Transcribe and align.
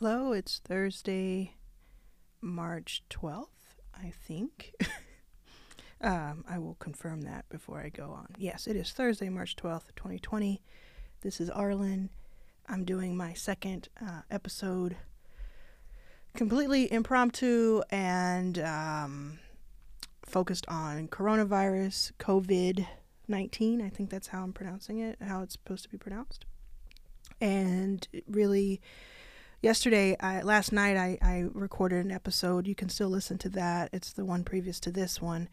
Hello, 0.00 0.30
it's 0.30 0.60
Thursday, 0.60 1.56
March 2.40 3.02
12th, 3.10 3.48
I 3.92 4.10
think. 4.10 4.72
um, 6.00 6.44
I 6.48 6.60
will 6.60 6.76
confirm 6.78 7.22
that 7.22 7.48
before 7.48 7.80
I 7.80 7.88
go 7.88 8.12
on. 8.12 8.28
Yes, 8.38 8.68
it 8.68 8.76
is 8.76 8.92
Thursday, 8.92 9.28
March 9.28 9.56
12th, 9.56 9.86
2020. 9.96 10.62
This 11.22 11.40
is 11.40 11.50
Arlan. 11.50 12.10
I'm 12.68 12.84
doing 12.84 13.16
my 13.16 13.32
second 13.32 13.88
uh, 14.00 14.20
episode 14.30 14.96
completely 16.36 16.92
impromptu 16.92 17.82
and 17.90 18.56
um, 18.60 19.40
focused 20.24 20.68
on 20.68 21.08
coronavirus, 21.08 22.12
COVID 22.20 22.86
19. 23.26 23.82
I 23.82 23.88
think 23.88 24.10
that's 24.10 24.28
how 24.28 24.44
I'm 24.44 24.52
pronouncing 24.52 25.00
it, 25.00 25.18
how 25.20 25.42
it's 25.42 25.54
supposed 25.54 25.82
to 25.82 25.88
be 25.88 25.98
pronounced. 25.98 26.44
And 27.40 28.06
really, 28.28 28.80
yesterday, 29.62 30.16
I, 30.20 30.42
last 30.42 30.72
night, 30.72 30.96
I, 30.96 31.18
I 31.22 31.44
recorded 31.52 32.04
an 32.04 32.10
episode. 32.10 32.66
You 32.66 32.74
can 32.74 32.88
still 32.88 33.08
listen 33.08 33.38
to 33.38 33.48
that. 33.50 33.90
It's 33.92 34.12
the 34.12 34.24
one 34.24 34.44
previous 34.44 34.80
to 34.80 34.90
this 34.90 35.20
one, 35.20 35.48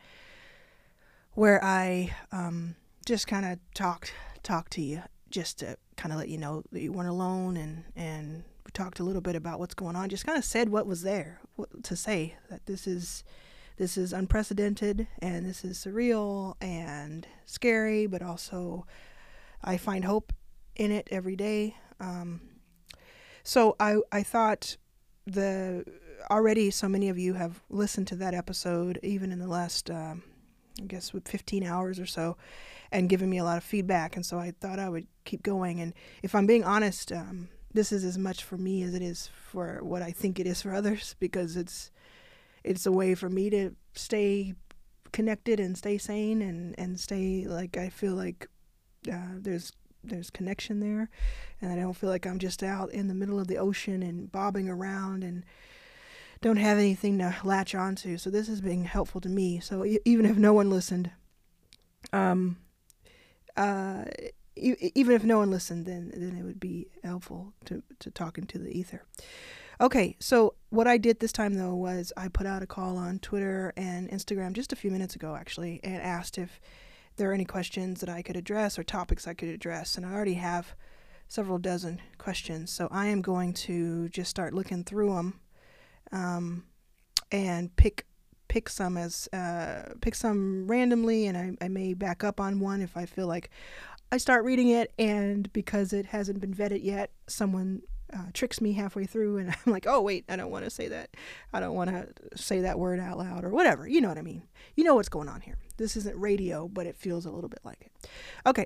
where 1.34 1.63
I 1.63 2.15
um, 2.31 2.76
just 3.05 3.27
kind 3.27 3.45
of 3.45 3.59
talked 3.73 4.13
talked 4.43 4.73
to 4.73 4.81
you, 4.81 5.03
just 5.29 5.59
to 5.59 5.77
kind 5.98 6.13
of 6.13 6.20
let 6.20 6.29
you 6.29 6.38
know 6.38 6.63
that 6.71 6.81
you 6.81 6.91
weren't 6.91 7.09
alone, 7.09 7.57
and 7.57 7.84
and 7.95 8.43
we 8.65 8.71
talked 8.71 8.99
a 8.99 9.03
little 9.03 9.21
bit 9.21 9.35
about 9.35 9.59
what's 9.59 9.73
going 9.73 9.95
on. 9.95 10.09
Just 10.09 10.26
kind 10.26 10.37
of 10.37 10.45
said 10.45 10.70
what 10.70 10.87
was 10.87 11.01
there 11.01 11.40
what, 11.55 11.84
to 11.84 11.95
say 11.95 12.35
that 12.49 12.65
this 12.65 12.87
is 12.87 13.23
this 13.77 13.98
is 13.98 14.13
unprecedented 14.13 15.07
and 15.20 15.45
this 15.45 15.65
is 15.65 15.77
surreal 15.77 16.55
and 16.62 17.27
scary, 17.45 18.07
but 18.07 18.21
also 18.21 18.85
I 19.63 19.77
find 19.77 20.05
hope 20.05 20.31
in 20.76 20.91
it 20.91 21.07
every 21.12 21.35
day. 21.35 21.76
Um, 21.99 22.41
so 23.45 23.76
I 23.80 23.98
I 24.12 24.23
thought 24.23 24.76
the 25.26 25.85
already 26.30 26.72
so 26.72 26.90
many 26.90 27.10
of 27.10 27.18
you 27.18 27.35
have 27.35 27.62
listened 27.70 28.07
to 28.07 28.15
that 28.15 28.34
episode 28.34 28.99
even 29.04 29.32
in 29.32 29.40
the 29.40 29.48
last 29.48 29.90
um, 29.91 30.24
I 30.82 30.85
guess 30.85 31.12
15 31.12 31.63
hours 31.63 31.99
or 31.99 32.07
so 32.07 32.37
and 32.91 33.07
given 33.07 33.29
me 33.29 33.37
a 33.37 33.43
lot 33.43 33.57
of 33.57 33.63
feedback. 33.63 34.15
And 34.15 34.26
so 34.26 34.40
I 34.40 34.52
thought 34.52 34.79
I 34.79 34.90
would 34.90 35.07
keep 35.24 35.43
going. 35.43 35.79
And 35.79 35.93
if 36.24 36.34
I'm 36.35 36.48
being 36.48 36.63
honest 36.63 37.12
um, 37.12 37.49
this 37.74 37.91
is 37.91 38.04
as 38.04 38.18
much 38.18 38.43
for 38.43 38.57
me 38.57 38.82
as 38.82 38.96
it 38.96 39.02
is 39.02 39.29
for 39.52 39.80
what 39.84 40.02
I 40.02 40.12
think 40.12 40.40
it 40.40 40.48
is 40.48 40.62
for 40.62 40.74
others 40.74 41.15
because 41.20 41.55
it's 41.55 41.91
it's 42.63 42.87
a 42.87 42.91
way 42.91 43.13
for 43.13 43.30
me 43.30 43.52
to 43.52 43.76
stay 43.93 44.55
connected 45.12 45.59
and 45.59 45.77
stay 45.77 45.99
sane 45.99 46.41
and 46.41 46.74
and 46.80 46.99
stay 46.99 47.46
like 47.48 47.77
I 47.77 47.90
feel 47.90 48.15
like 48.15 48.48
uh, 49.12 49.35
there's 49.37 49.71
there's 50.09 50.29
connection 50.29 50.79
there 50.79 51.09
and 51.61 51.71
I 51.71 51.75
don't 51.75 51.93
feel 51.93 52.09
like 52.09 52.25
I'm 52.25 52.39
just 52.39 52.63
out 52.63 52.91
in 52.91 53.07
the 53.07 53.13
middle 53.13 53.39
of 53.39 53.48
the 53.48 53.57
ocean 53.57 54.03
and 54.03 54.31
bobbing 54.31 54.70
around 54.70 55.23
and 55.23 55.43
don't 56.41 56.57
have 56.57 56.77
anything 56.77 57.17
to 57.20 57.35
latch 57.43 57.73
onto. 57.73 58.17
So 58.17 58.29
this 58.29 58.47
has 58.47 58.62
been 58.62 58.85
helpful 58.85 59.21
to 59.21 59.29
me. 59.29 59.59
So 59.59 59.85
even 60.05 60.25
if 60.25 60.37
no 60.37 60.53
one 60.53 60.70
listened, 60.70 61.12
um, 62.13 62.57
uh, 63.57 64.06
even 64.56 65.16
if 65.16 65.23
no 65.23 65.39
one 65.39 65.51
listened, 65.51 65.85
then 65.85 66.12
then 66.16 66.38
it 66.38 66.44
would 66.44 66.59
be 66.59 66.88
helpful 67.03 67.53
to 67.66 67.84
to 68.00 68.12
talking 68.12 68.45
to 68.47 68.59
the 68.59 68.78
ether. 68.78 69.03
Okay, 69.81 70.16
so 70.19 70.56
what 70.69 70.88
I 70.88 70.97
did 70.97 71.19
this 71.19 71.34
time 71.34 71.56
though 71.56 71.75
was 71.75 72.13
I 72.16 72.29
put 72.29 72.47
out 72.47 72.63
a 72.63 72.67
call 72.67 72.97
on 72.97 73.19
Twitter 73.19 73.73
and 73.75 74.09
Instagram 74.09 74.53
just 74.53 74.72
a 74.72 74.75
few 74.75 74.91
minutes 74.91 75.16
ago 75.16 75.35
actually, 75.35 75.81
and 75.84 76.01
asked 76.01 76.38
if 76.38 76.62
there 77.18 77.30
are 77.30 77.34
any 77.34 77.46
questions 77.46 78.02
that 78.02 78.09
I 78.09 78.22
could 78.22 78.35
address 78.35 78.78
or 78.78 78.84
topics 78.84 79.28
I 79.28 79.34
could 79.34 79.50
address, 79.50 79.96
and 79.96 80.06
I 80.06 80.13
already 80.13 80.35
have 80.35 80.75
several 81.28 81.58
dozen 81.58 82.02
questions. 82.18 82.72
So 82.72 82.88
I 82.91 83.08
am 83.08 83.22
going 83.22 83.53
to 83.53 84.09
just 84.09 84.30
start 84.30 84.53
looking 84.53 84.84
through 84.84 85.16
them 85.16 85.40
um, 86.12 86.63
and 87.31 87.75
pick 87.75 88.06
pick 88.47 88.69
some 88.69 88.96
as 88.96 89.28
uh, 89.34 89.94
pick 90.02 90.16
some 90.16 90.68
randomly, 90.68 91.28
and 91.28 91.38
I, 91.38 91.66
I 91.66 91.68
may 91.68 91.94
back 91.94 92.24
up 92.24 92.40
on 92.40 92.59
one 92.59 92.81
if 92.81 92.96
I 92.96 93.06
feel 93.06 93.28
like 93.28 93.50
I 94.12 94.18
start 94.18 94.46
reading 94.46 94.70
it, 94.70 94.94
and 95.00 95.52
because 95.52 95.94
it 95.94 96.06
hasn't 96.08 96.40
been 96.40 96.54
vetted 96.54 96.84
yet, 96.84 97.12
someone 97.28 97.81
uh, 98.14 98.26
tricks 98.34 98.62
me 98.62 98.74
halfway 98.74 99.06
through, 99.06 99.38
and 99.38 99.50
I'm 99.66 99.72
like, 99.72 99.86
oh 99.88 100.02
wait, 100.02 100.26
I 100.30 100.36
don't 100.36 100.52
want 100.52 100.66
to 100.66 100.70
say 100.70 100.88
that. 100.88 101.10
I 101.54 101.60
don't 101.60 101.76
want 101.76 101.90
to 101.90 102.08
say 102.38 102.62
that 102.62 102.80
word 102.80 103.00
out 103.00 103.18
loud 103.18 103.44
or 103.44 103.50
whatever. 103.50 103.88
You 103.88 104.02
know 104.02 104.10
what 104.10 104.18
I 104.18 104.22
mean? 104.24 104.44
You 104.76 104.84
know 104.84 104.96
what's 104.96 105.10
going 105.10 105.30
on 105.30 105.42
here. 105.42 105.58
This 105.78 105.98
isn't 105.98 106.18
radio, 106.18 106.68
but 106.68 106.86
it 106.86 106.96
feels 106.96 107.26
a 107.26 107.32
little 107.32 107.50
bit 107.50 107.60
like 107.64 107.82
it. 107.82 108.10
Okay, 108.46 108.66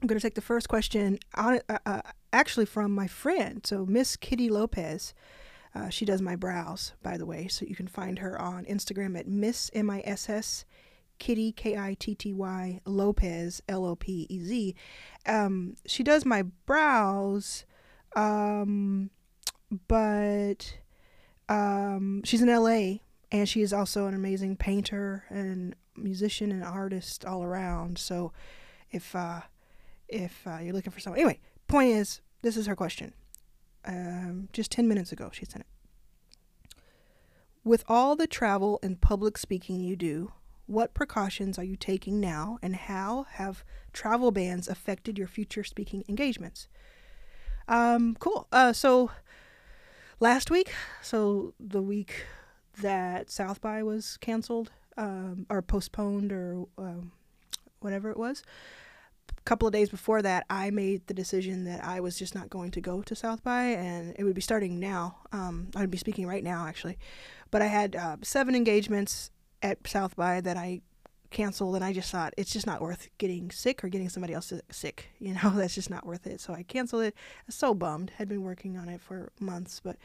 I'm 0.00 0.06
going 0.06 0.18
to 0.18 0.22
take 0.22 0.34
the 0.34 0.40
first 0.40 0.68
question 0.68 1.18
on, 1.34 1.60
uh, 1.68 1.78
uh, 1.86 2.02
actually 2.32 2.66
from 2.66 2.92
my 2.92 3.06
friend. 3.06 3.60
So 3.64 3.86
Miss 3.86 4.16
Kitty 4.16 4.48
Lopez. 4.48 5.14
Uh, 5.76 5.88
she 5.88 6.04
does 6.04 6.22
my 6.22 6.36
brows, 6.36 6.92
by 7.02 7.16
the 7.16 7.26
way, 7.26 7.48
so 7.48 7.66
you 7.66 7.74
can 7.74 7.88
find 7.88 8.20
her 8.20 8.40
on 8.40 8.64
Instagram 8.66 9.18
at 9.18 9.26
Miss 9.26 9.72
M 9.74 9.90
I 9.90 10.02
S 10.04 10.28
S 10.28 10.64
Kitty 11.18 11.52
K 11.52 11.76
I 11.76 11.96
T 11.98 12.14
T 12.14 12.32
Y 12.32 12.80
Lopez 12.84 13.62
L 13.68 13.84
O 13.84 13.96
P 13.96 14.26
E 14.28 14.40
Z. 14.40 14.74
Um, 15.26 15.76
she 15.86 16.02
does 16.02 16.24
my 16.24 16.42
brows, 16.42 17.64
um, 18.14 19.10
but 19.88 20.76
um, 21.48 22.22
she's 22.24 22.42
in 22.42 22.48
LA 22.48 22.98
and 23.32 23.48
she 23.48 23.62
is 23.62 23.72
also 23.72 24.06
an 24.06 24.14
amazing 24.14 24.56
painter 24.56 25.24
and 25.28 25.74
musician 25.96 26.52
and 26.52 26.62
artist 26.64 27.24
all 27.24 27.42
around. 27.42 27.98
So 27.98 28.32
if 28.90 29.14
uh, 29.14 29.40
if 30.08 30.46
uh, 30.46 30.58
you're 30.62 30.74
looking 30.74 30.92
for 30.92 31.00
someone, 31.00 31.20
anyway, 31.20 31.40
point 31.66 31.90
is 31.90 32.20
this 32.42 32.56
is 32.56 32.66
her 32.66 32.76
question 32.76 33.14
um, 33.84 34.48
just 34.52 34.70
10 34.72 34.88
minutes 34.88 35.12
ago, 35.12 35.30
she 35.32 35.44
sent 35.44 35.64
it. 35.64 36.76
With 37.62 37.84
all 37.88 38.16
the 38.16 38.26
travel 38.26 38.78
and 38.82 39.00
public 39.00 39.38
speaking 39.38 39.80
you 39.80 39.96
do, 39.96 40.32
what 40.66 40.94
precautions 40.94 41.58
are 41.58 41.64
you 41.64 41.76
taking 41.76 42.20
now, 42.20 42.58
and 42.62 42.74
how 42.74 43.26
have 43.32 43.64
travel 43.92 44.30
bans 44.30 44.68
affected 44.68 45.18
your 45.18 45.26
future 45.26 45.64
speaking 45.64 46.04
engagements? 46.08 46.68
Um, 47.68 48.16
cool. 48.18 48.46
Uh, 48.52 48.72
so 48.72 49.10
last 50.20 50.50
week, 50.50 50.72
so 51.02 51.54
the 51.58 51.82
week 51.82 52.26
that 52.80 53.30
South 53.30 53.60
by 53.60 53.82
was 53.82 54.16
canceled 54.18 54.70
um, 54.96 55.46
or 55.48 55.62
postponed 55.62 56.32
or 56.32 56.66
um, 56.78 57.12
whatever 57.80 58.10
it 58.10 58.16
was, 58.16 58.42
a 59.30 59.42
couple 59.42 59.66
of 59.66 59.72
days 59.72 59.88
before 59.90 60.22
that, 60.22 60.44
I 60.48 60.70
made 60.70 61.06
the 61.06 61.14
decision 61.14 61.64
that 61.64 61.84
I 61.84 62.00
was 62.00 62.18
just 62.18 62.34
not 62.34 62.50
going 62.50 62.70
to 62.72 62.80
go 62.80 63.02
to 63.02 63.14
South 63.14 63.42
by, 63.42 63.64
and 63.64 64.14
it 64.18 64.24
would 64.24 64.34
be 64.34 64.40
starting 64.40 64.78
now. 64.78 65.16
Um, 65.32 65.68
I 65.74 65.80
would 65.80 65.90
be 65.90 65.98
speaking 65.98 66.26
right 66.26 66.44
now, 66.44 66.66
actually. 66.66 66.98
But 67.50 67.62
I 67.62 67.66
had 67.66 67.96
uh, 67.96 68.16
seven 68.22 68.54
engagements 68.54 69.30
at 69.62 69.86
South 69.86 70.16
by 70.16 70.40
that 70.40 70.56
I 70.56 70.80
canceled, 71.34 71.74
and 71.74 71.84
I 71.84 71.92
just 71.92 72.10
thought 72.10 72.32
it's 72.38 72.52
just 72.52 72.66
not 72.66 72.80
worth 72.80 73.08
getting 73.18 73.50
sick 73.50 73.84
or 73.84 73.88
getting 73.88 74.08
somebody 74.08 74.32
else 74.32 74.52
sick. 74.70 75.10
You 75.24 75.34
know, 75.34 75.50
that's 75.54 75.74
just 75.74 75.88
not 75.88 76.06
worth 76.06 76.26
it. 76.26 76.40
So 76.40 76.52
I 76.52 76.62
canceled 76.62 77.02
it. 77.02 77.14
I 77.16 77.42
was 77.46 77.54
so 77.54 77.72
bummed. 77.72 78.12
Had 78.16 78.28
been 78.28 78.42
working 78.42 78.76
on 78.76 78.88
it 78.88 79.00
for 79.00 79.32
months, 79.40 79.80
but. 79.84 79.96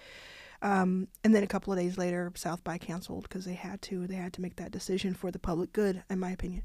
Um, 0.61 1.07
and 1.23 1.33
then 1.33 1.41
a 1.41 1.47
couple 1.47 1.71
of 1.71 1.79
days 1.79 1.97
later, 1.97 2.29
South 2.35 2.65
by 2.65 2.77
canceled 2.77 3.23
because 3.23 3.45
they 3.45 3.53
had 3.53 3.81
to. 3.83 4.07
They 4.07 4.15
had 4.15 4.33
to 4.33 4.41
make 4.41 4.57
that 4.57 4.71
decision 4.71 5.13
for 5.13 5.31
the 5.31 5.39
public 5.39 5.71
good, 5.71 6.03
in 6.09 6.19
my 6.19 6.31
opinion. 6.31 6.63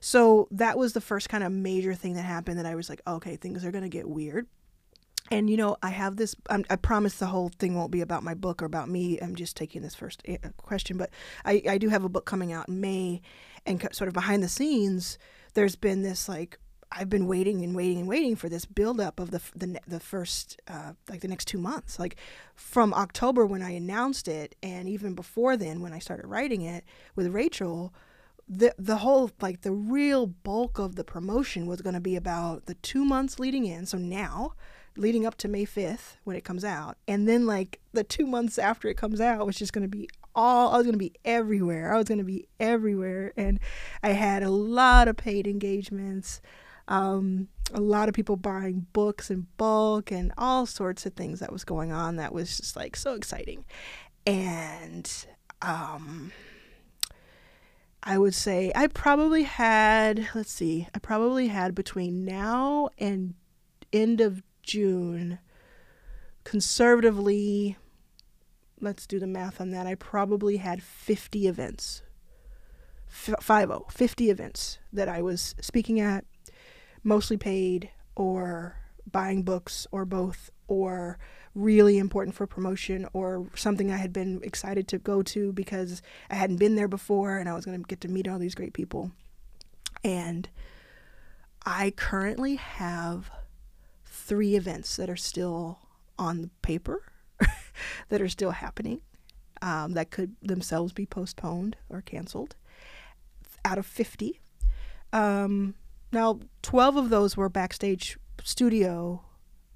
So 0.00 0.46
that 0.52 0.78
was 0.78 0.92
the 0.92 1.00
first 1.00 1.28
kind 1.28 1.42
of 1.42 1.50
major 1.50 1.94
thing 1.94 2.14
that 2.14 2.22
happened 2.22 2.58
that 2.58 2.66
I 2.66 2.76
was 2.76 2.88
like, 2.88 3.02
okay, 3.06 3.34
things 3.36 3.64
are 3.64 3.72
going 3.72 3.82
to 3.82 3.88
get 3.88 4.08
weird. 4.08 4.46
And 5.30 5.50
you 5.50 5.56
know, 5.56 5.76
I 5.82 5.90
have 5.90 6.16
this. 6.16 6.36
I'm, 6.48 6.64
i 6.70 6.76
promise 6.76 7.16
the 7.16 7.26
whole 7.26 7.50
thing 7.58 7.74
won't 7.74 7.90
be 7.90 8.00
about 8.00 8.22
my 8.22 8.34
book 8.34 8.62
or 8.62 8.66
about 8.66 8.88
me. 8.88 9.18
I'm 9.20 9.34
just 9.34 9.56
taking 9.56 9.82
this 9.82 9.94
first 9.94 10.22
eh, 10.26 10.36
question, 10.56 10.96
but 10.96 11.10
I, 11.44 11.62
I 11.68 11.78
do 11.78 11.88
have 11.88 12.04
a 12.04 12.08
book 12.08 12.26
coming 12.26 12.52
out 12.52 12.68
in 12.68 12.80
May, 12.80 13.22
and 13.66 13.80
sort 13.92 14.08
of 14.08 14.14
behind 14.14 14.42
the 14.42 14.48
scenes, 14.48 15.18
there's 15.54 15.76
been 15.76 16.02
this 16.02 16.28
like 16.28 16.58
I've 16.92 17.10
been 17.10 17.26
waiting 17.26 17.62
and 17.62 17.74
waiting 17.74 17.98
and 17.98 18.08
waiting 18.08 18.36
for 18.36 18.48
this 18.48 18.64
buildup 18.64 19.18
of 19.18 19.30
the 19.30 19.40
the 19.54 19.80
the 19.86 20.00
first 20.00 20.60
uh, 20.68 20.92
like 21.08 21.20
the 21.20 21.28
next 21.28 21.46
two 21.46 21.58
months, 21.58 21.98
like 21.98 22.16
from 22.54 22.94
October 22.94 23.44
when 23.44 23.62
I 23.62 23.70
announced 23.70 24.28
it, 24.28 24.54
and 24.62 24.88
even 24.88 25.14
before 25.14 25.56
then 25.56 25.80
when 25.80 25.92
I 25.92 25.98
started 25.98 26.26
writing 26.26 26.62
it 26.62 26.84
with 27.14 27.28
Rachel 27.28 27.92
the 28.48 28.74
the 28.78 28.98
whole 28.98 29.30
like 29.40 29.62
the 29.62 29.72
real 29.72 30.26
bulk 30.26 30.78
of 30.78 30.94
the 30.94 31.04
promotion 31.04 31.66
was 31.66 31.82
going 31.82 31.94
to 31.94 32.00
be 32.00 32.16
about 32.16 32.66
the 32.66 32.74
two 32.74 33.04
months 33.04 33.38
leading 33.38 33.66
in 33.66 33.84
so 33.86 33.98
now 33.98 34.52
leading 34.96 35.26
up 35.26 35.36
to 35.36 35.48
may 35.48 35.66
5th 35.66 36.16
when 36.24 36.36
it 36.36 36.44
comes 36.44 36.64
out 36.64 36.96
and 37.08 37.28
then 37.28 37.44
like 37.44 37.80
the 37.92 38.04
two 38.04 38.26
months 38.26 38.58
after 38.58 38.88
it 38.88 38.96
comes 38.96 39.20
out 39.20 39.46
which 39.46 39.60
is 39.60 39.70
going 39.70 39.82
to 39.82 39.88
be 39.88 40.08
all 40.36 40.72
i 40.72 40.76
was 40.76 40.84
going 40.84 40.92
to 40.92 40.98
be 40.98 41.14
everywhere. 41.24 41.92
I 41.92 41.96
was 41.96 42.06
going 42.06 42.18
to 42.18 42.24
be 42.24 42.46
everywhere. 42.60 43.32
And 43.36 43.58
i 44.02 44.10
had 44.10 44.42
a 44.44 44.50
lot 44.50 45.08
of 45.08 45.16
paid 45.16 45.46
engagements 45.46 46.40
um, 46.88 47.48
a 47.74 47.80
lot 47.80 48.08
of 48.08 48.14
people 48.14 48.36
buying 48.36 48.86
books 48.92 49.28
in 49.28 49.48
bulk 49.56 50.12
and 50.12 50.32
all 50.38 50.66
sorts 50.66 51.04
of 51.04 51.14
things 51.14 51.40
that 51.40 51.50
was 51.52 51.64
going 51.64 51.90
on 51.90 52.14
that 52.14 52.32
was 52.32 52.58
just 52.58 52.76
like 52.76 52.94
so 52.94 53.14
exciting. 53.14 53.64
And 54.24 55.10
um 55.62 56.32
I 58.08 58.18
would 58.18 58.34
say 58.34 58.70
I 58.72 58.86
probably 58.86 59.42
had, 59.42 60.28
let's 60.32 60.52
see, 60.52 60.86
I 60.94 61.00
probably 61.00 61.48
had 61.48 61.74
between 61.74 62.24
now 62.24 62.88
and 62.98 63.34
end 63.92 64.20
of 64.20 64.44
June 64.62 65.40
conservatively, 66.44 67.76
let's 68.80 69.06
do 69.06 69.18
the 69.18 69.26
math 69.26 69.60
on 69.60 69.70
that. 69.70 69.86
I 69.86 69.94
probably 69.94 70.58
had 70.58 70.82
50 70.82 71.46
events. 71.46 72.02
F- 73.08 73.42
50, 73.42 73.84
50 73.90 74.30
events 74.30 74.78
that 74.92 75.08
I 75.08 75.22
was 75.22 75.54
speaking 75.60 76.00
at, 76.00 76.24
mostly 77.02 77.36
paid 77.36 77.90
or 78.14 78.76
buying 79.10 79.42
books 79.42 79.86
or 79.92 80.04
both 80.04 80.50
or 80.68 81.18
really 81.54 81.96
important 81.96 82.34
for 82.34 82.46
promotion 82.46 83.06
or 83.12 83.48
something 83.54 83.90
I 83.90 83.96
had 83.96 84.12
been 84.12 84.40
excited 84.42 84.88
to 84.88 84.98
go 84.98 85.22
to 85.22 85.52
because 85.52 86.02
I 86.30 86.34
hadn't 86.34 86.56
been 86.56 86.74
there 86.74 86.88
before 86.88 87.38
and 87.38 87.48
I 87.48 87.54
was 87.54 87.64
going 87.64 87.80
to 87.80 87.86
get 87.86 88.00
to 88.02 88.08
meet 88.08 88.28
all 88.28 88.38
these 88.38 88.54
great 88.54 88.74
people. 88.74 89.12
And 90.04 90.48
I 91.64 91.92
currently 91.96 92.56
have 92.56 93.30
three 94.04 94.54
events 94.54 94.96
that 94.96 95.08
are 95.08 95.16
still 95.16 95.78
on 96.18 96.42
the 96.42 96.50
paper, 96.62 97.02
that 98.08 98.20
are 98.20 98.28
still 98.28 98.52
happening, 98.52 99.00
um, 99.62 99.92
that 99.92 100.10
could 100.10 100.36
themselves 100.42 100.92
be 100.92 101.06
postponed 101.06 101.76
or 101.88 102.00
canceled 102.02 102.56
out 103.64 103.78
of 103.78 103.86
50. 103.86 104.40
Um, 105.12 105.74
now, 106.12 106.40
12 106.62 106.96
of 106.96 107.08
those 107.10 107.36
were 107.36 107.48
backstage 107.48 108.18
studio 108.42 109.22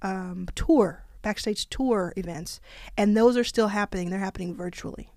um, 0.03 0.49
tour 0.55 1.05
backstage 1.23 1.69
tour 1.69 2.13
events, 2.17 2.61
and 2.97 3.17
those 3.17 3.37
are 3.37 3.45
still 3.45 3.69
happening. 3.69 4.11
They're 4.11 4.19
happening 4.19 4.55
virtually. 4.55 5.13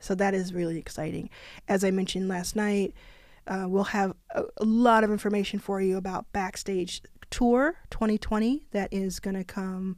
So 0.00 0.14
that 0.14 0.34
is 0.34 0.54
really 0.54 0.78
exciting. 0.78 1.30
As 1.66 1.82
I 1.82 1.90
mentioned 1.90 2.28
last 2.28 2.54
night, 2.54 2.94
uh, 3.46 3.64
we'll 3.66 3.84
have 3.84 4.14
a, 4.34 4.44
a, 4.58 4.64
lot 4.64 5.04
of 5.04 5.10
information 5.10 5.58
for 5.58 5.80
you 5.80 5.96
about 5.96 6.30
Backstage 6.32 7.02
Tour 7.30 7.76
2020 7.90 8.66
that 8.72 8.92
is 8.92 9.20
going 9.20 9.36
to 9.36 9.44
come 9.44 9.96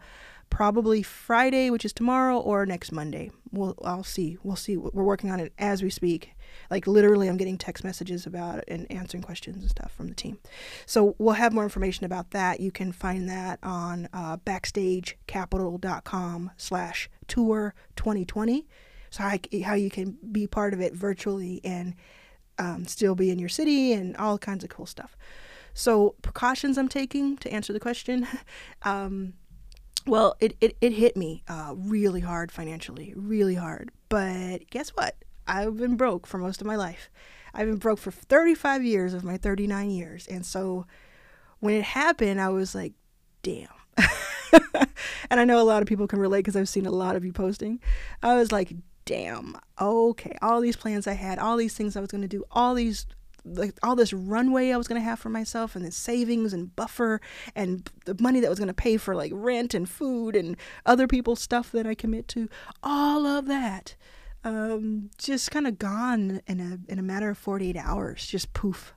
probably 0.51 1.03
Friday, 1.03 1.71
which 1.71 1.85
is 1.85 1.93
tomorrow, 1.93 2.39
or 2.39 2.67
next 2.67 2.93
Monday. 2.93 3.31
We'll 3.51 3.77
I'll 3.85 4.05
see. 4.05 4.39
We'll 4.43 4.57
see. 4.57 4.77
We're 4.77 5.05
working 5.05 5.31
on 5.31 5.41
it 5.41 5.53
as 5.59 5.83
we 5.83 5.91
speak. 5.91 6.35
Like 6.71 6.87
literally, 6.87 7.29
I'm 7.29 7.37
getting 7.37 7.57
text 7.57 7.85
messages 7.85 8.27
about 8.27 8.59
it 8.59 8.65
and 8.69 8.91
answering 8.91 9.23
questions 9.23 9.63
and 9.63 9.71
stuff 9.71 9.93
from 9.93 10.09
the 10.09 10.15
team. 10.15 10.39
So 10.87 11.15
we'll 11.19 11.35
have 11.35 11.53
more 11.53 11.65
information 11.65 12.05
about 12.05 12.31
that. 12.33 12.61
You 12.61 12.71
can 12.71 12.93
find 12.93 13.29
that 13.29 13.59
on 13.63 14.09
uh, 14.13 14.37
backstagecapital.com 14.39 16.51
slash 16.57 17.11
tour 17.27 17.75
2020. 17.97 18.67
So 19.11 19.25
how, 19.25 19.37
how 19.65 19.75
you 19.75 19.91
can 19.91 20.19
be 20.31 20.47
part 20.47 20.73
of 20.73 20.81
it 20.81 20.95
virtually 20.95 21.61
and 21.65 21.95
um, 22.59 22.87
still 22.87 23.15
be 23.15 23.31
in 23.31 23.39
your 23.39 23.49
city 23.49 23.93
and 23.93 24.17
all 24.17 24.39
kinds 24.39 24.63
of 24.63 24.71
cool 24.71 24.87
stuff. 24.87 25.17
So 25.75 26.15
precautions 26.23 26.79
I'm 26.79 26.89
taking 26.89 27.37
to 27.39 27.53
answer 27.53 27.73
the 27.73 27.81
question. 27.81 28.27
um, 28.83 29.35
well, 30.07 30.37
it, 30.41 30.57
it, 30.61 30.77
it 30.81 30.93
hit 30.93 31.17
me 31.17 31.43
uh, 31.49 31.75
really 31.77 32.21
hard 32.21 32.53
financially, 32.53 33.13
really 33.17 33.55
hard. 33.55 33.91
But 34.09 34.69
guess 34.71 34.91
what? 34.91 35.17
I've 35.47 35.77
been 35.77 35.97
broke 35.97 36.27
for 36.27 36.39
most 36.39 36.61
of 36.61 36.67
my 36.67 36.77
life. 36.77 37.11
I've 37.53 37.67
been 37.67 37.77
broke 37.77 37.99
for 37.99 38.11
35 38.11 38.85
years 38.85 39.15
of 39.15 39.25
my 39.25 39.37
39 39.37 39.91
years. 39.91 40.27
And 40.27 40.47
so 40.47 40.87
when 41.59 41.75
it 41.75 41.83
happened, 41.83 42.41
I 42.41 42.51
was 42.51 42.75
like, 42.75 42.93
damn. 43.43 43.69
and 45.31 45.41
I 45.41 45.45
know 45.45 45.61
a 45.61 45.65
lot 45.65 45.83
of 45.83 45.89
people 45.89 46.07
can 46.07 46.21
relate 46.21 46.41
because 46.41 46.57
I've 46.57 46.69
seen 46.69 46.87
a 46.87 46.91
lot 46.91 47.17
of 47.17 47.25
you 47.25 47.33
posting. 47.33 47.81
I 48.23 48.37
was 48.37 48.53
like, 48.53 48.73
damn, 49.05 49.57
okay, 49.81 50.37
all 50.41 50.61
these 50.61 50.77
plans 50.77 51.07
I 51.07 51.15
had, 51.15 51.39
all 51.39 51.57
these 51.57 51.75
things 51.75 51.97
I 51.97 52.01
was 52.01 52.11
going 52.11 52.23
to 52.23 52.29
do, 52.29 52.45
all 52.53 52.75
these 52.75 53.07
like 53.45 53.75
all 53.83 53.97
this 53.97 54.13
runway 54.13 54.71
I 54.71 54.77
was 54.77 54.89
going 54.89 55.01
to 55.01 55.05
have 55.05 55.19
for 55.19 55.31
myself 55.31 55.77
and 55.77 55.85
the 55.85 55.91
savings 55.91 56.53
and 56.53 56.75
buffer 56.75 57.21
and 57.55 57.89
the 58.05 58.17
money 58.21 58.41
that 58.41 58.51
was 58.51 58.59
going 58.59 58.69
to 58.69 58.75
pay 58.75 58.97
for 58.97 59.15
like 59.15 59.33
rent 59.35 59.75
and 59.75 59.89
food 59.89 60.37
and 60.37 60.57
other 60.87 61.07
people's 61.07 61.41
stuff 61.41 61.73
that 61.73 61.87
I 61.87 61.95
commit 61.95 62.29
to, 62.29 62.49
all 62.83 63.27
of 63.27 63.47
that 63.47 63.97
um, 64.45 65.11
just 65.19 65.51
kind 65.51 65.67
of 65.67 65.79
gone 65.79 66.41
in 66.47 66.61
a 66.61 66.91
in 66.91 66.99
a 66.99 67.03
matter 67.03 67.31
of 67.31 67.39
48 67.39 67.77
hours, 67.77 68.27
just 68.27 68.53
poof. 68.53 68.95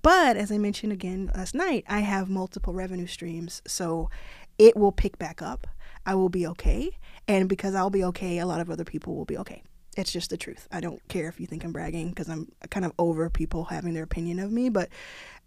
But 0.00 0.36
as 0.36 0.52
I 0.52 0.58
mentioned 0.58 0.92
again 0.92 1.30
last 1.34 1.54
night, 1.54 1.84
I 1.88 2.00
have 2.00 2.28
multiple 2.28 2.74
revenue 2.74 3.06
streams, 3.06 3.62
so 3.66 4.10
it 4.58 4.76
will 4.76 4.92
pick 4.92 5.18
back 5.18 5.40
up. 5.40 5.66
I 6.06 6.14
will 6.14 6.28
be 6.28 6.46
okay, 6.48 6.90
and 7.26 7.48
because 7.48 7.74
I'll 7.74 7.90
be 7.90 8.04
okay, 8.04 8.38
a 8.38 8.46
lot 8.46 8.60
of 8.60 8.70
other 8.70 8.84
people 8.84 9.14
will 9.14 9.24
be 9.24 9.38
okay. 9.38 9.62
It's 9.96 10.12
just 10.12 10.30
the 10.30 10.36
truth. 10.36 10.68
I 10.72 10.80
don't 10.80 11.06
care 11.08 11.28
if 11.28 11.38
you 11.38 11.46
think 11.46 11.64
I'm 11.64 11.72
bragging 11.72 12.08
because 12.08 12.28
I'm 12.28 12.50
kind 12.70 12.84
of 12.84 12.92
over 12.98 13.30
people 13.30 13.64
having 13.64 13.94
their 13.94 14.02
opinion 14.02 14.38
of 14.38 14.50
me, 14.50 14.68
but 14.68 14.88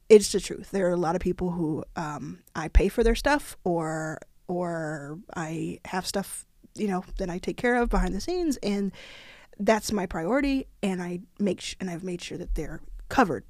it's 0.10 0.32
the 0.32 0.40
truth. 0.40 0.72
There 0.72 0.88
are 0.88 0.94
a 0.94 0.98
lot 0.98 1.16
of 1.16 1.22
people 1.22 1.52
who 1.52 1.84
um, 1.96 2.40
I 2.56 2.70
pay 2.70 2.88
for 2.88 3.04
their 3.04 3.16
stuff, 3.16 3.58
or 3.64 4.20
or 4.48 5.20
I 5.36 5.80
have 5.86 6.08
stuff 6.08 6.46
you 6.76 6.88
know 6.88 7.04
that 7.18 7.30
I 7.30 7.38
take 7.40 7.58
care 7.58 7.76
of 7.76 7.90
behind 7.90 8.14
the 8.14 8.22
scenes, 8.22 8.58
and 8.58 8.92
that's 9.60 9.92
my 9.92 10.06
priority. 10.06 10.68
And 10.82 11.02
I 11.02 11.20
make 11.40 11.62
sh- 11.62 11.76
and 11.80 11.90
I've 11.90 12.04
made 12.04 12.22
sure 12.22 12.38
that 12.38 12.56
they're 12.56 12.82
covered. 13.10 13.44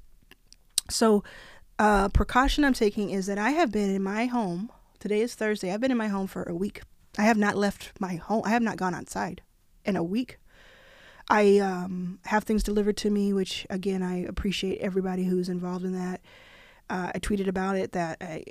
So, 0.90 1.22
uh, 1.78 2.08
precaution 2.08 2.64
I'm 2.64 2.72
taking 2.72 3.10
is 3.10 3.26
that 3.26 3.38
I 3.38 3.50
have 3.50 3.70
been 3.70 3.94
in 3.94 4.02
my 4.02 4.26
home. 4.26 4.72
Today 4.98 5.20
is 5.20 5.34
Thursday. 5.34 5.72
I've 5.72 5.80
been 5.80 5.92
in 5.92 5.98
my 5.98 6.08
home 6.08 6.26
for 6.26 6.42
a 6.42 6.54
week. 6.54 6.82
I 7.16 7.22
have 7.22 7.36
not 7.36 7.56
left 7.56 7.92
my 8.00 8.16
home. 8.16 8.42
I 8.44 8.50
have 8.50 8.62
not 8.62 8.76
gone 8.76 8.94
outside 8.94 9.42
in 9.84 9.96
a 9.96 10.02
week. 10.02 10.38
I 11.30 11.58
um, 11.58 12.20
have 12.24 12.44
things 12.44 12.62
delivered 12.62 12.96
to 12.98 13.10
me, 13.10 13.32
which 13.32 13.66
again 13.68 14.02
I 14.02 14.18
appreciate 14.18 14.78
everybody 14.78 15.24
who's 15.24 15.48
involved 15.48 15.84
in 15.84 15.92
that. 15.92 16.20
Uh, 16.88 17.12
I 17.14 17.18
tweeted 17.18 17.48
about 17.48 17.76
it 17.76 17.92
that 17.92 18.18
I, 18.20 18.44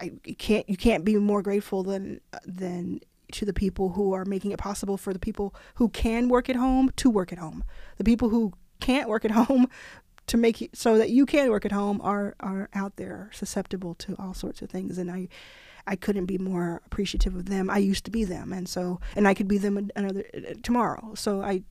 I 0.00 0.12
can't 0.38 0.68
you 0.68 0.76
can't 0.76 1.04
be 1.04 1.16
more 1.16 1.42
grateful 1.42 1.82
than 1.84 2.20
than 2.44 3.00
to 3.32 3.44
the 3.44 3.52
people 3.52 3.90
who 3.90 4.12
are 4.12 4.24
making 4.24 4.50
it 4.50 4.58
possible 4.58 4.96
for 4.96 5.12
the 5.12 5.18
people 5.18 5.54
who 5.76 5.88
can 5.88 6.28
work 6.28 6.48
at 6.48 6.56
home 6.56 6.90
to 6.96 7.10
work 7.10 7.32
at 7.32 7.38
home. 7.38 7.64
The 7.98 8.04
people 8.04 8.28
who 8.28 8.52
can't 8.80 9.08
work 9.08 9.24
at 9.24 9.30
home 9.30 9.68
to 10.26 10.36
make 10.36 10.62
it 10.62 10.76
so 10.76 10.98
that 10.98 11.10
you 11.10 11.26
can 11.26 11.50
work 11.50 11.64
at 11.64 11.72
home 11.72 12.00
are 12.02 12.34
are 12.40 12.68
out 12.74 12.96
there 12.96 13.30
susceptible 13.32 13.94
to 13.94 14.16
all 14.18 14.34
sorts 14.34 14.60
of 14.60 14.70
things 14.70 14.98
and 14.98 15.10
I 15.10 15.28
I 15.86 15.96
couldn't 15.96 16.26
be 16.26 16.38
more 16.38 16.80
appreciative 16.86 17.36
of 17.36 17.46
them. 17.46 17.68
I 17.68 17.76
used 17.76 18.06
to 18.06 18.10
be 18.10 18.24
them 18.24 18.52
and 18.52 18.68
so 18.68 19.00
and 19.14 19.28
I 19.28 19.34
could 19.34 19.46
be 19.46 19.58
them 19.58 19.90
another 19.94 20.24
tomorrow. 20.62 21.12
So 21.14 21.42
I 21.42 21.62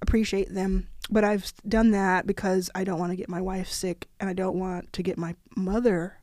appreciate 0.00 0.52
them. 0.54 0.88
But 1.10 1.24
I've 1.24 1.52
done 1.68 1.90
that 1.90 2.26
because 2.26 2.70
I 2.74 2.84
don't 2.84 2.98
want 2.98 3.10
to 3.12 3.16
get 3.16 3.28
my 3.28 3.40
wife 3.40 3.68
sick 3.68 4.08
and 4.20 4.30
I 4.30 4.32
don't 4.32 4.58
want 4.58 4.92
to 4.94 5.02
get 5.02 5.18
my 5.18 5.34
mother 5.56 6.18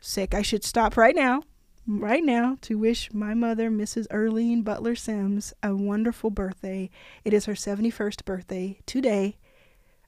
sick. 0.00 0.34
I 0.34 0.42
should 0.42 0.64
stop 0.64 0.96
right 0.96 1.14
now 1.14 1.42
right 1.88 2.22
now 2.22 2.58
to 2.60 2.78
wish 2.78 3.12
my 3.14 3.32
mother, 3.32 3.70
Mrs. 3.70 4.06
Earline 4.08 4.62
Butler 4.62 4.94
Sims, 4.94 5.54
a 5.62 5.74
wonderful 5.74 6.28
birthday. 6.28 6.90
It 7.24 7.32
is 7.32 7.46
her 7.46 7.54
71st 7.54 8.24
birthday 8.26 8.78
today, 8.84 9.38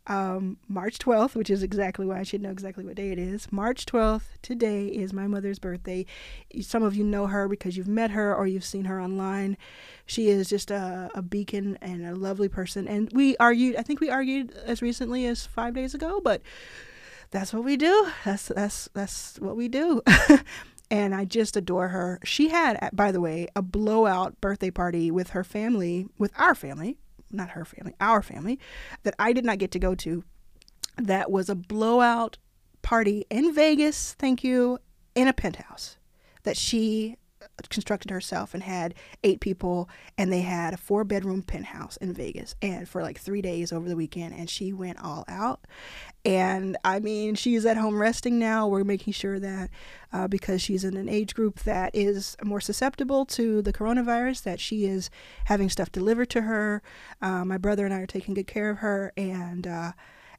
um, 0.07 0.57
March 0.69 0.99
12th, 0.99 1.35
which 1.35 1.51
is 1.51 1.63
exactly 1.63 2.07
why 2.07 2.19
I 2.19 2.23
should 2.23 2.43
know 2.43 2.51
exactly 2.51 2.85
what 2.85 2.97
day 2.97 3.11
it 3.11 3.19
is. 3.19 3.51
March 3.53 3.87
12th, 3.87 4.25
today 4.43 4.87
is 4.87 5.13
my 5.13 5.27
mother's 5.27 5.59
birthday. 5.59 6.07
Some 6.63 6.83
of 6.83 6.97
you 6.97 7.05
know 7.05 7.27
her 7.27 7.49
because 7.49 7.77
you've 7.77 7.89
met 7.89 8.11
her 8.11 8.35
or 8.35 8.47
you've 8.47 8.65
seen 8.65 8.87
her 8.87 9.01
online. 9.01 9.57
She 10.07 10.29
is 10.29 10.49
just 10.49 10.71
a, 10.71 11.11
a 11.15 11.23
beacon 11.23 11.79
and 11.81 12.05
a 12.07 12.15
lovely 12.15 12.49
person. 12.49 12.89
And 12.89 13.11
we 13.13 13.37
argued, 13.37 13.77
I 13.77 13.83
think 13.83 14.01
we 14.01 14.11
argued 14.11 14.53
as 14.65 14.83
recently 14.83 15.27
as 15.27 15.47
five 15.47 15.75
days 15.75 15.95
ago, 15.95 16.21
but 16.23 16.43
that's 17.31 17.53
what 17.53 17.65
we 17.65 17.77
do. 17.77 18.09
That's 18.25 18.49
that's 18.49 18.89
that's 18.93 19.39
what 19.39 19.57
we 19.57 19.69
do. 19.69 20.03
and 20.91 21.15
I 21.15 21.25
just 21.25 21.57
adore 21.57 21.89
her. 21.89 22.19
She 22.25 22.49
had, 22.49 22.91
by 22.93 23.13
the 23.13 23.21
way, 23.21 23.47
a 23.55 23.63
blowout 23.63 24.41
birthday 24.41 24.71
party 24.71 25.11
with 25.11 25.31
her 25.31 25.45
family, 25.45 26.09
with 26.19 26.33
our 26.37 26.55
family, 26.55 26.99
not 27.31 27.51
her 27.51 27.65
family, 27.65 27.95
our 28.01 28.23
family, 28.23 28.59
that 29.03 29.15
I 29.19 29.33
did 29.33 29.45
not 29.45 29.59
get 29.59 29.71
to 29.73 29.79
go 29.79 29.95
to. 29.97 30.25
That 30.97 31.31
was 31.31 31.49
a 31.49 31.55
blowout 31.55 32.39
party 32.83 33.25
in 33.31 33.55
Vegas, 33.55 34.15
thank 34.19 34.43
you, 34.43 34.79
in 35.15 35.29
a 35.29 35.33
penthouse 35.33 35.97
that 36.43 36.57
she 36.57 37.17
uh, 37.43 37.47
constructed 37.69 38.11
herself 38.11 38.55
and 38.55 38.63
had 38.63 38.95
eight 39.25 39.41
people 39.41 39.89
and 40.17 40.33
they 40.33 40.41
had 40.41 40.75
a 40.75 40.79
four 40.79 41.05
bedroom 41.05 41.43
penthouse 41.43 41.97
in 41.99 42.13
Vegas 42.13 42.55
and 42.63 42.89
for 42.89 43.03
like 43.03 43.19
3 43.19 43.43
days 43.43 43.73
over 43.73 43.89
the 43.89 43.97
weekend 43.97 44.35
and 44.35 44.49
she 44.49 44.73
went 44.73 45.03
all 45.03 45.25
out 45.29 45.67
and 46.25 46.77
I 46.85 47.01
mean 47.01 47.35
she's 47.35 47.65
at 47.65 47.77
home 47.77 48.01
resting 48.01 48.39
now 48.39 48.67
we're 48.67 48.85
making 48.85 49.13
sure 49.15 49.39
that 49.39 49.71
uh, 50.13 50.29
because 50.29 50.61
she's 50.61 50.85
in 50.85 50.97
an 50.97 51.09
age 51.09 51.35
group 51.35 51.61
that 51.61 51.95
is 51.95 52.37
more 52.45 52.61
susceptible 52.61 53.25
to 53.27 53.63
the 53.63 53.73
coronavirus 53.73 54.43
that 54.43 54.61
she 54.61 54.85
is 54.85 55.09
having 55.47 55.71
stuff 55.71 55.91
delivered 55.91 56.29
to 56.31 56.43
her 56.43 56.83
uh, 57.23 57.45
my 57.45 57.57
brother 57.57 57.85
and 57.85 57.95
I 57.95 58.01
are 58.01 58.07
taking 58.07 58.35
good 58.35 58.47
care 58.47 58.71
of 58.71 58.79
her 58.79 59.13
and 59.17 59.67
uh, 59.67 59.93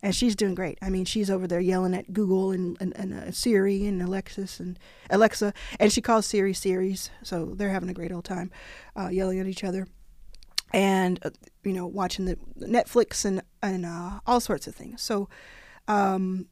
and 0.03 0.15
she's 0.15 0.35
doing 0.35 0.55
great. 0.55 0.79
I 0.81 0.89
mean, 0.89 1.05
she's 1.05 1.29
over 1.29 1.47
there 1.47 1.59
yelling 1.59 1.93
at 1.93 2.11
Google 2.11 2.51
and, 2.51 2.77
and, 2.79 2.95
and 2.95 3.13
uh, 3.13 3.31
Siri 3.31 3.85
and 3.85 4.01
Alexis 4.01 4.59
and 4.59 4.79
Alexa, 5.09 5.53
and 5.79 5.91
she 5.91 6.01
calls 6.01 6.25
Siri 6.25 6.53
Series, 6.53 7.11
so 7.23 7.53
they're 7.55 7.69
having 7.69 7.89
a 7.89 7.93
great 7.93 8.11
old 8.11 8.25
time, 8.25 8.51
uh, 8.95 9.09
yelling 9.09 9.39
at 9.39 9.47
each 9.47 9.63
other, 9.63 9.87
and 10.73 11.19
uh, 11.23 11.29
you 11.63 11.73
know, 11.73 11.85
watching 11.85 12.25
the 12.25 12.37
Netflix 12.59 13.25
and 13.25 13.41
and 13.61 13.85
all 14.25 14.39
sorts 14.39 14.65
of 14.65 14.73
things. 14.73 15.01
So, 15.01 15.29
um, 15.91 16.47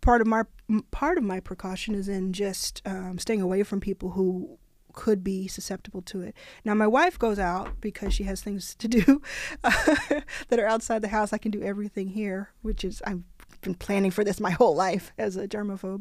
part 0.00 0.20
of 0.20 0.26
my 0.26 0.42
part 0.90 1.16
of 1.18 1.24
my 1.24 1.40
precaution 1.40 1.94
is 1.94 2.08
in 2.08 2.32
just 2.32 2.82
um, 2.84 3.18
staying 3.18 3.40
away 3.40 3.62
from 3.62 3.80
people 3.80 4.10
who 4.10 4.58
could 4.92 5.22
be 5.22 5.46
susceptible 5.46 6.02
to 6.02 6.22
it. 6.22 6.34
Now, 6.64 6.74
my 6.74 6.86
wife 6.86 7.18
goes 7.18 7.38
out 7.38 7.80
because 7.80 8.14
she 8.14 8.24
has 8.24 8.40
things 8.40 8.74
to 8.76 8.88
do 8.88 9.22
that 9.62 10.58
are 10.58 10.66
outside 10.66 11.02
the 11.02 11.08
house. 11.08 11.32
I 11.32 11.38
can 11.38 11.50
do 11.52 11.62
everything 11.62 12.08
here, 12.08 12.50
which 12.62 12.82
is, 12.82 13.02
I've 13.06 13.22
been 13.60 13.74
planning 13.74 14.10
for 14.10 14.24
this 14.24 14.40
my 14.40 14.50
whole 14.50 14.74
life 14.74 15.12
as 15.18 15.36
a 15.36 15.46
germaphobe. 15.46 16.00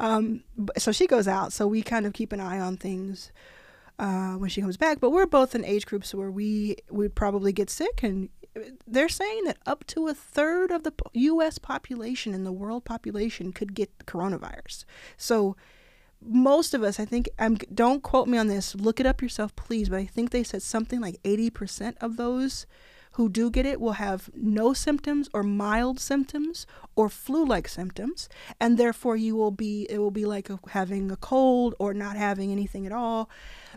Um, 0.00 0.42
so 0.78 0.90
she 0.90 1.06
goes 1.06 1.28
out. 1.28 1.52
So 1.52 1.66
we 1.68 1.82
kind 1.82 2.06
of 2.06 2.14
keep 2.14 2.32
an 2.32 2.40
eye 2.40 2.58
on 2.58 2.76
things. 2.76 3.30
Uh, 3.98 4.32
when 4.36 4.48
she 4.48 4.62
comes 4.62 4.78
back, 4.78 4.98
but 4.98 5.10
we're 5.10 5.26
both 5.26 5.54
in 5.54 5.62
age 5.62 5.84
groups 5.84 6.14
where 6.14 6.30
we 6.30 6.74
would 6.88 7.14
probably 7.14 7.52
get 7.52 7.68
sick, 7.68 8.02
and 8.02 8.30
they're 8.86 9.08
saying 9.08 9.44
that 9.44 9.58
up 9.66 9.86
to 9.88 10.08
a 10.08 10.14
third 10.14 10.70
of 10.70 10.82
the 10.82 10.92
U.S. 11.12 11.58
population 11.58 12.34
and 12.34 12.44
the 12.44 12.52
world 12.52 12.84
population 12.84 13.52
could 13.52 13.74
get 13.74 14.06
coronavirus. 14.06 14.84
So 15.16 15.56
most 16.22 16.74
of 16.74 16.82
us, 16.82 17.00
I 17.00 17.04
think, 17.04 17.28
I'm, 17.38 17.56
don't 17.72 18.02
quote 18.02 18.28
me 18.28 18.38
on 18.38 18.48
this, 18.48 18.74
look 18.74 19.00
it 19.00 19.06
up 19.06 19.22
yourself, 19.22 19.54
please, 19.56 19.88
but 19.88 19.98
I 19.98 20.06
think 20.06 20.30
they 20.30 20.42
said 20.42 20.62
something 20.62 21.00
like 21.00 21.22
80% 21.22 21.94
of 22.00 22.16
those 22.16 22.66
who 23.20 23.28
do 23.28 23.50
get 23.50 23.66
it 23.66 23.82
will 23.82 23.92
have 23.92 24.30
no 24.34 24.72
symptoms 24.72 25.28
or 25.34 25.42
mild 25.42 26.00
symptoms 26.00 26.66
or 26.96 27.10
flu-like 27.10 27.68
symptoms 27.68 28.30
and 28.58 28.78
therefore 28.78 29.14
you 29.14 29.36
will 29.36 29.50
be 29.50 29.86
it 29.90 29.98
will 29.98 30.10
be 30.10 30.24
like 30.24 30.48
having 30.68 31.10
a 31.10 31.16
cold 31.16 31.74
or 31.78 31.92
not 31.92 32.16
having 32.16 32.50
anything 32.50 32.86
at 32.86 32.92
all 32.92 33.28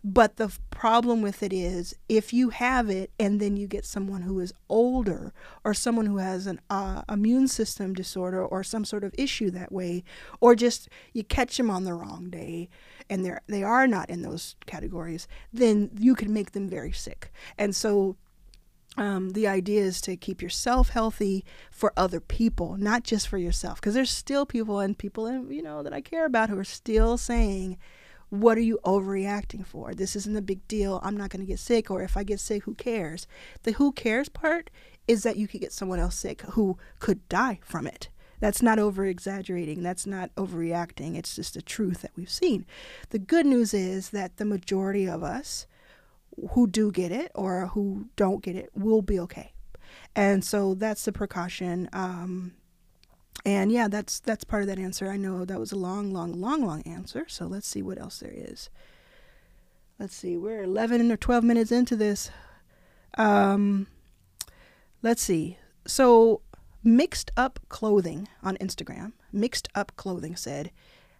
but 0.01 0.38
the 0.38 0.50
problem 0.69 1.21
with 1.21 1.43
it 1.43 1.51
is 1.51 1.93
if 2.07 2.31
you 2.31 2.50
have 2.50 2.89
it 2.89 3.12
and 3.19 3.41
then 3.41 3.57
you 3.57 3.67
get 3.67 3.85
someone 3.85 4.21
who 4.21 4.39
is 4.39 4.53
older 4.69 5.33
or 5.63 5.73
someone 5.73 6.05
who 6.05 6.17
has 6.17 6.47
an 6.47 6.62
uh, 6.69 7.03
immune 7.09 7.47
system 7.47 7.93
disorder 7.93 8.43
or 8.45 8.63
some 8.63 8.85
sort 8.85 9.03
of 9.03 9.13
issue 9.17 9.50
that 9.51 9.71
way, 9.71 10.03
or 10.41 10.55
just 10.55 10.89
you 11.13 11.23
catch 11.23 11.57
them 11.57 11.69
on 11.69 11.83
the 11.83 11.93
wrong 11.93 12.29
day 12.29 12.69
and 13.09 13.25
they're 13.25 13.41
they 13.47 13.63
are 13.63 13.88
not 13.88 14.09
in 14.09 14.21
those 14.21 14.55
categories, 14.65 15.27
then 15.51 15.89
you 16.00 16.15
can 16.15 16.33
make 16.33 16.51
them 16.51 16.67
very 16.67 16.91
sick. 16.91 17.31
And 17.57 17.75
so 17.75 18.17
um, 18.97 19.31
the 19.31 19.47
idea 19.47 19.81
is 19.81 20.01
to 20.01 20.15
keep 20.15 20.41
yourself 20.41 20.89
healthy 20.89 21.43
for 21.71 21.93
other 21.97 22.19
people, 22.19 22.77
not 22.77 23.03
just 23.03 23.27
for 23.27 23.38
yourself. 23.38 23.79
Because 23.79 23.93
there's 23.93 24.12
still 24.12 24.45
people 24.45 24.79
and 24.79 24.97
people, 24.97 25.51
you 25.51 25.63
know, 25.63 25.81
that 25.83 25.93
I 25.93 26.01
care 26.01 26.25
about 26.25 26.50
who 26.50 26.57
are 26.57 26.63
still 26.63 27.17
saying, 27.17 27.77
what 28.29 28.57
are 28.57 28.62
you 28.62 28.79
overreacting 28.83 29.65
for? 29.65 29.93
This 29.93 30.15
isn't 30.15 30.35
a 30.35 30.41
big 30.41 30.67
deal. 30.67 31.00
I'm 31.03 31.17
not 31.17 31.29
going 31.29 31.41
to 31.41 31.47
get 31.47 31.59
sick. 31.59 31.91
Or 31.91 32.01
if 32.01 32.17
I 32.17 32.23
get 32.23 32.39
sick, 32.39 32.63
who 32.63 32.75
cares? 32.75 33.27
The 33.63 33.73
who 33.73 33.91
cares 33.91 34.29
part 34.29 34.69
is 35.07 35.23
that 35.23 35.38
you 35.38 35.47
could 35.47 35.62
get 35.62 35.73
someone 35.73 36.00
else 36.00 36.15
sick 36.15 36.41
who 36.41 36.77
could 37.00 37.27
die 37.29 37.59
from 37.63 37.88
it. 37.88 38.09
That's 38.39 38.62
not 38.62 38.79
over 38.79 39.05
exaggerating. 39.05 39.83
That's 39.83 40.05
not 40.05 40.33
overreacting. 40.35 41.15
It's 41.15 41.35
just 41.35 41.53
the 41.53 41.62
truth 41.62 42.01
that 42.01 42.12
we've 42.15 42.29
seen. 42.29 42.65
The 43.09 43.19
good 43.19 43.45
news 43.45 43.73
is 43.73 44.09
that 44.09 44.38
the 44.38 44.45
majority 44.45 45.07
of 45.07 45.23
us 45.23 45.65
who 46.51 46.67
do 46.67 46.91
get 46.91 47.11
it 47.11 47.31
or 47.35 47.67
who 47.67 48.07
don't 48.15 48.43
get 48.43 48.55
it 48.55 48.69
will 48.73 49.01
be 49.01 49.19
okay. 49.19 49.53
And 50.15 50.43
so 50.43 50.73
that's 50.73 51.05
the 51.05 51.11
precaution. 51.11 51.89
Um, 51.93 52.53
and 53.45 53.71
yeah, 53.71 53.87
that's 53.87 54.19
that's 54.19 54.43
part 54.43 54.63
of 54.63 54.67
that 54.69 54.79
answer. 54.79 55.09
I 55.09 55.17
know 55.17 55.45
that 55.45 55.59
was 55.59 55.71
a 55.71 55.77
long, 55.77 56.13
long, 56.13 56.33
long, 56.33 56.65
long 56.65 56.81
answer. 56.83 57.25
So 57.27 57.45
let's 57.45 57.67
see 57.67 57.81
what 57.81 57.99
else 57.99 58.19
there 58.19 58.33
is. 58.33 58.69
Let's 59.99 60.15
see. 60.15 60.37
We're 60.37 60.63
11 60.63 61.11
or 61.11 61.17
12 61.17 61.43
minutes 61.43 61.71
into 61.71 61.95
this. 61.95 62.31
Um, 63.17 63.87
let's 65.01 65.21
see. 65.21 65.57
So 65.85 66.41
mixed 66.83 67.31
up 67.37 67.59
clothing 67.69 68.27
on 68.41 68.57
Instagram. 68.57 69.13
Mixed 69.31 69.67
up 69.75 69.95
clothing 69.95 70.35
said, 70.35 70.71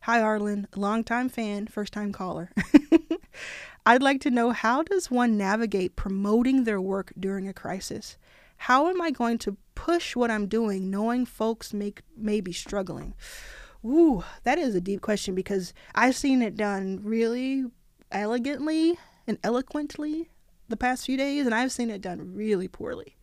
"Hi 0.02 0.20
Arlan, 0.20 0.68
longtime 0.76 1.30
fan, 1.30 1.68
first 1.68 1.94
time 1.94 2.12
caller. 2.12 2.52
I'd 3.86 4.02
like 4.02 4.22
to 4.22 4.32
know 4.32 4.52
how 4.52 4.84
does 4.84 5.12
one 5.12 5.38
navigate 5.38 5.96
promoting 5.96 6.64
their 6.64 6.80
work 6.80 7.12
during 7.20 7.48
a 7.48 7.54
crisis? 7.54 8.18
How 8.58 8.88
am 8.88 9.02
I 9.02 9.12
going 9.12 9.38
to 9.40 9.58
push 9.76 10.16
what 10.16 10.32
I'm 10.32 10.48
doing 10.48 10.90
knowing 10.90 11.26
folks 11.26 11.74
make, 11.74 12.02
may 12.16 12.40
be 12.40 12.54
struggling? 12.54 13.14
Ooh, 13.86 14.24
that 14.44 14.58
is 14.58 14.74
a 14.74 14.82
deep 14.82 15.02
question 15.02 15.36
because 15.36 15.74
I've 15.94 16.16
seen 16.16 16.42
it 16.42 16.56
done 16.56 17.02
really 17.04 17.66
elegantly 18.12 18.98
and 19.28 19.38
eloquently 19.44 20.30
the 20.70 20.78
past 20.78 21.06
few 21.06 21.18
days, 21.18 21.46
and 21.46 21.54
I've 21.54 21.74
seen 21.74 21.90
it 21.90 22.02
done 22.02 22.34
really 22.34 22.70
poorly. 22.70 23.18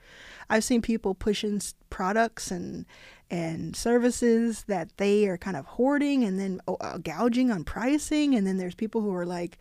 I've 0.50 0.64
seen 0.64 0.83
people 0.83 1.14
pushing 1.14 1.61
products 1.88 2.50
and 2.50 2.85
and 3.31 3.76
services 3.76 4.64
that 4.64 4.97
they 4.97 5.29
are 5.29 5.38
kind 5.38 5.57
of 5.57 5.64
hoarding 5.64 6.25
and 6.25 6.38
then 6.38 6.61
uh, 6.67 6.99
gouging 6.99 7.50
on 7.50 7.64
pricing, 7.64 8.35
and 8.35 8.47
then 8.47 8.57
there's 8.57 8.75
people 8.75 9.00
who 9.00 9.14
are 9.14 9.25
like, 9.25 9.57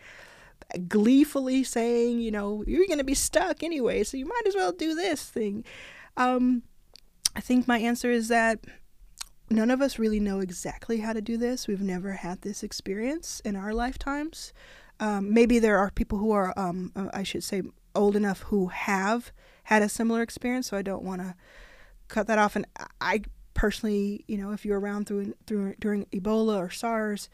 gleefully 0.88 1.64
saying, 1.64 2.20
you 2.20 2.32
know, 2.32 2.64
you're 2.68 2.88
going 2.88 3.00
to 3.00 3.04
be 3.04 3.14
stuck 3.16 3.64
anyway, 3.64 4.04
so 4.04 4.18
you 4.18 4.26
might 4.26 4.44
as 4.48 4.56
well 4.56 4.72
do 4.72 4.96
this 4.96 5.24
thing. 5.24 5.64
Um, 6.18 6.64
I 7.36 7.42
think 7.42 7.68
my 7.68 7.80
answer 7.80 8.12
is 8.12 8.28
that 8.28 8.66
none 9.50 9.72
of 9.72 9.82
us 9.82 9.98
really 9.98 10.20
know 10.20 10.40
exactly 10.40 11.00
how 11.00 11.14
to 11.14 11.22
do 11.22 11.38
this. 11.38 11.68
We've 11.68 11.82
never 11.82 12.14
had 12.14 12.42
this 12.42 12.64
experience 12.64 13.42
in 13.46 13.56
our 13.56 13.74
lifetimes. 13.74 14.54
Um, 15.00 15.34
maybe 15.34 15.60
there 15.60 15.78
are 15.78 15.92
people 15.92 16.18
who 16.18 16.32
are, 16.32 16.54
um, 16.58 16.92
uh, 16.96 17.08
I 17.14 17.24
should 17.24 17.44
say, 17.44 17.64
old 17.96 18.16
enough 18.16 18.42
who 18.44 18.68
have 18.68 19.32
had 19.64 19.82
a 19.82 19.90
similar 19.90 20.22
experience, 20.22 20.68
so 20.68 20.78
I 20.78 20.82
don't 20.82 21.04
want 21.04 21.22
to 21.22 21.36
cut 22.08 22.28
that 22.28 22.38
off. 22.38 22.56
And 22.56 22.66
I 23.00 23.22
personally, 23.54 24.24
you 24.28 24.38
know, 24.38 24.52
if 24.52 24.66
you're 24.66 24.80
around 24.80 25.08
through, 25.08 25.34
through 25.48 25.76
during 25.80 26.06
Ebola 26.08 26.58
or 26.58 26.70
SARS, 26.70 27.30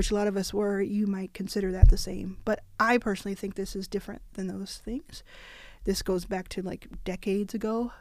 which 0.00 0.10
a 0.10 0.14
lot 0.14 0.26
of 0.26 0.34
us 0.34 0.54
were, 0.54 0.80
you 0.80 1.06
might 1.06 1.34
consider 1.34 1.70
that 1.70 1.90
the 1.90 1.98
same. 1.98 2.38
But 2.46 2.60
I 2.78 2.96
personally 2.96 3.34
think 3.34 3.54
this 3.54 3.76
is 3.76 3.86
different 3.86 4.22
than 4.32 4.46
those 4.46 4.80
things. 4.82 5.22
This 5.84 6.00
goes 6.00 6.24
back 6.24 6.48
to 6.48 6.62
like 6.62 6.86
decades 7.04 7.52
ago, 7.52 7.92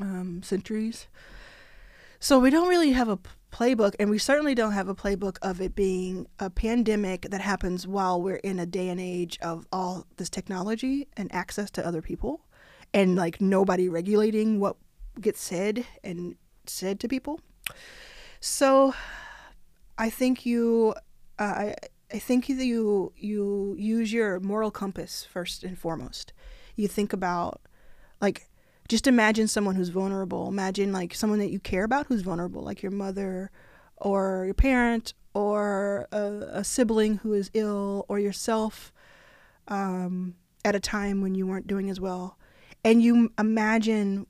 um, 0.00 0.42
centuries. 0.42 1.06
So 2.18 2.38
we 2.38 2.48
don't 2.48 2.68
really 2.68 2.92
have 2.92 3.10
a 3.10 3.18
playbook, 3.52 3.94
and 4.00 4.08
we 4.08 4.16
certainly 4.16 4.54
don't 4.54 4.72
have 4.72 4.88
a 4.88 4.94
playbook 4.94 5.36
of 5.42 5.60
it 5.60 5.74
being 5.74 6.28
a 6.38 6.48
pandemic 6.48 7.26
that 7.28 7.42
happens 7.42 7.86
while 7.86 8.22
we're 8.22 8.36
in 8.36 8.58
a 8.58 8.64
day 8.64 8.88
and 8.88 8.98
age 8.98 9.38
of 9.42 9.66
all 9.70 10.06
this 10.16 10.30
technology 10.30 11.08
and 11.14 11.30
access 11.30 11.70
to 11.72 11.86
other 11.86 12.00
people, 12.00 12.40
and 12.94 13.16
like 13.16 13.38
nobody 13.38 13.86
regulating 13.86 14.60
what 14.60 14.76
gets 15.20 15.42
said 15.42 15.84
and 16.02 16.36
said 16.64 16.98
to 17.00 17.06
people. 17.06 17.38
So 18.40 18.94
I 19.98 20.10
think 20.10 20.44
you, 20.44 20.94
uh, 21.38 21.42
I, 21.42 21.74
I 22.12 22.18
think 22.18 22.48
you 22.48 23.12
you 23.16 23.76
use 23.78 24.12
your 24.12 24.40
moral 24.40 24.70
compass 24.70 25.24
first 25.24 25.64
and 25.64 25.78
foremost. 25.78 26.32
You 26.76 26.88
think 26.88 27.12
about, 27.12 27.60
like, 28.20 28.48
just 28.88 29.06
imagine 29.06 29.48
someone 29.48 29.74
who's 29.74 29.88
vulnerable. 29.88 30.48
Imagine 30.48 30.92
like 30.92 31.14
someone 31.14 31.40
that 31.40 31.50
you 31.50 31.58
care 31.58 31.84
about 31.84 32.06
who's 32.06 32.22
vulnerable, 32.22 32.62
like 32.62 32.82
your 32.82 32.92
mother, 32.92 33.50
or 33.96 34.44
your 34.44 34.54
parent, 34.54 35.14
or 35.34 36.06
a, 36.12 36.58
a 36.60 36.64
sibling 36.64 37.16
who 37.18 37.32
is 37.32 37.50
ill, 37.54 38.04
or 38.08 38.18
yourself, 38.18 38.92
um, 39.68 40.34
at 40.64 40.74
a 40.74 40.80
time 40.80 41.20
when 41.22 41.34
you 41.34 41.46
weren't 41.46 41.66
doing 41.66 41.90
as 41.90 42.00
well, 42.00 42.38
and 42.84 43.02
you 43.02 43.32
imagine 43.38 44.26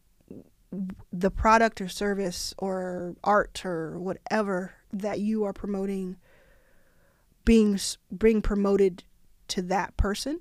the 1.12 1.30
product 1.30 1.80
or 1.80 1.88
service 1.88 2.54
or 2.58 3.14
art 3.23 3.64
or 3.64 3.99
whatever 3.99 4.73
that 5.00 5.20
you 5.20 5.44
are 5.44 5.52
promoting 5.52 6.16
being 7.44 7.78
being 8.16 8.42
promoted 8.42 9.04
to 9.48 9.62
that 9.62 9.96
person 9.96 10.40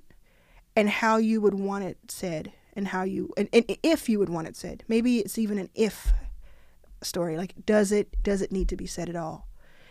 and 0.74 0.90
how 0.90 1.16
you 1.16 1.40
would 1.40 1.54
want 1.54 1.84
it 1.84 1.98
said 2.08 2.52
and 2.74 2.88
how 2.88 3.02
you 3.02 3.32
and, 3.36 3.48
and 3.52 3.64
if 3.82 4.08
you 4.08 4.18
would 4.18 4.28
want 4.28 4.48
it 4.48 4.56
said. 4.56 4.84
Maybe 4.88 5.20
it's 5.20 5.38
even 5.38 5.58
an 5.58 5.70
if 5.74 6.12
story 7.02 7.36
like 7.36 7.54
does 7.66 7.92
it 7.92 8.22
does 8.22 8.42
it 8.42 8.50
need 8.50 8.68
to 8.68 8.76
be 8.76 8.86
said 8.86 9.08
at 9.08 9.16
all? 9.16 9.48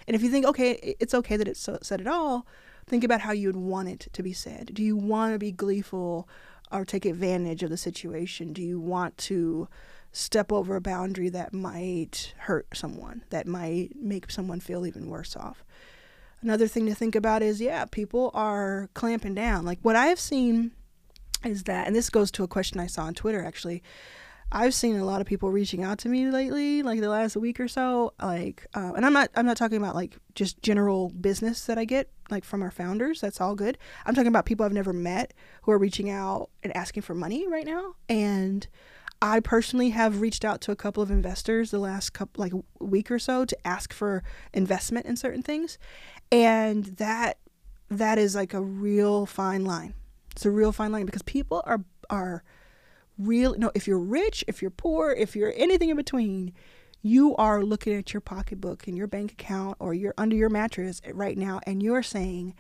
And 0.08 0.16
if 0.16 0.22
you 0.22 0.30
think 0.30 0.46
okay 0.46 0.96
it's 1.00 1.14
okay 1.14 1.38
that 1.38 1.48
it's 1.48 1.60
so, 1.60 1.80
said 1.82 2.02
at 2.02 2.08
all 2.08 2.46
think 2.88 3.04
about 3.04 3.22
how 3.22 3.32
you 3.32 3.48
would 3.48 3.56
want 3.56 3.90
it 3.90 4.08
to 4.14 4.22
be 4.22 4.34
said. 4.34 4.72
Do 4.74 4.84
you 4.84 4.96
want 4.96 5.34
to 5.34 5.40
be 5.40 5.52
gleeful 5.52 6.30
or 6.72 6.86
take 6.86 7.06
advantage 7.06 7.64
of 7.64 7.70
the 7.70 7.78
situation? 7.78 8.54
Do 8.54 8.62
you 8.62 8.80
want 8.80 9.18
to 9.20 9.68
step 10.16 10.52
over 10.52 10.78
a 10.78 10.82
boundary 10.82 11.28
that 11.28 11.54
might 11.54 12.34
hurt 12.38 12.68
someone, 12.74 13.24
that 13.32 13.46
might 13.46 13.90
make 13.98 14.32
someone 14.32 14.62
feel 14.62 14.86
even 14.86 15.10
worse 15.10 15.36
off. 15.36 15.66
Another 16.42 16.68
thing 16.68 16.86
to 16.86 16.96
think 16.96 17.16
about 17.16 17.44
is 17.44 17.60
yeah, 17.60 17.86
people 17.86 18.32
are 18.34 18.90
clamping 18.94 19.36
down. 19.36 19.66
Like 19.66 19.80
what 19.82 19.96
I've 19.96 20.20
seen 20.20 20.72
is 21.44 21.64
that, 21.64 21.88
and 21.88 21.96
this 21.96 22.10
goes 22.10 22.32
to 22.32 22.44
a 22.44 22.48
question 22.48 22.80
I 22.80 22.88
saw 22.88 23.04
on 23.04 23.14
Twitter 23.14 23.44
actually. 23.44 23.84
I've 24.52 24.74
seen 24.74 24.96
a 24.96 25.04
lot 25.04 25.22
of 25.22 25.28
people 25.28 25.50
reaching 25.50 25.84
out 25.84 25.98
to 26.00 26.10
me 26.10 26.30
lately, 26.30 26.82
like 26.84 27.02
the 27.02 27.10
last 27.10 27.36
week 27.36 27.60
or 27.60 27.68
so. 27.68 28.14
Like, 28.22 28.68
uh, 28.74 28.94
and 28.96 29.06
I'm 29.06 29.12
not, 29.12 29.30
I'm 29.36 29.46
not 29.46 29.58
talking 29.58 29.78
about 29.78 29.96
like 29.96 30.16
just 30.36 30.62
general 30.62 31.10
business 31.10 31.66
that 31.66 31.78
I 31.78 31.84
get, 31.84 32.10
like 32.30 32.46
from 32.46 32.62
our 32.62 32.72
founders. 32.72 33.20
That's 33.20 33.42
all 33.42 33.56
good. 33.56 33.78
I'm 34.06 34.14
talking 34.14 34.28
about 34.28 34.46
people 34.46 34.66
I've 34.66 34.72
never 34.72 34.94
met 34.94 35.34
who 35.64 35.72
are 35.72 35.80
reaching 35.80 36.10
out 36.10 36.52
and 36.64 36.74
asking 36.78 37.02
for 37.02 37.16
money 37.16 37.48
right 37.48 37.66
now, 37.66 37.96
and 38.08 38.68
I 39.22 39.40
personally 39.40 39.90
have 39.90 40.22
reached 40.22 40.46
out 40.46 40.62
to 40.62 40.72
a 40.72 40.76
couple 40.76 41.02
of 41.02 41.10
investors 41.10 41.72
the 41.72 41.80
last 41.80 42.12
couple 42.12 42.42
like 42.42 42.54
week 42.80 43.10
or 43.10 43.20
so 43.20 43.46
to 43.46 43.68
ask 43.68 43.94
for 43.94 44.24
investment 44.54 45.06
in 45.06 45.16
certain 45.16 45.42
things, 45.42 45.78
and 46.32 46.86
that 46.98 47.38
that 47.90 48.18
is 48.18 48.36
like 48.36 48.54
a 48.54 48.62
real 48.62 49.26
fine 49.26 49.66
line. 49.66 49.94
It's 50.32 50.46
a 50.46 50.52
real 50.52 50.72
fine 50.72 50.92
line 50.92 51.06
because 51.06 51.22
people 51.22 51.64
are 51.66 51.84
are 52.10 52.44
real 53.18 53.56
no 53.58 53.72
if 53.74 53.88
you're 53.88 54.00
rich, 54.00 54.44
if 54.48 54.62
you're 54.62 54.72
poor, 54.72 55.12
if 55.12 55.36
you're 55.36 55.54
anything 55.56 55.90
in 55.90 55.98
between, 55.98 56.54
you 57.02 57.36
are 57.38 57.64
looking 57.64 57.94
at 57.94 58.14
your 58.14 58.22
pocketbook 58.22 58.88
and 58.88 58.98
your 58.98 59.08
bank 59.08 59.32
account 59.32 59.78
or 59.80 59.94
you're 59.94 60.14
under 60.18 60.36
your 60.36 60.50
mattress 60.50 61.02
right 61.14 61.38
now 61.38 61.60
and 61.66 61.82
you're 61.82 62.04
saying 62.04 62.54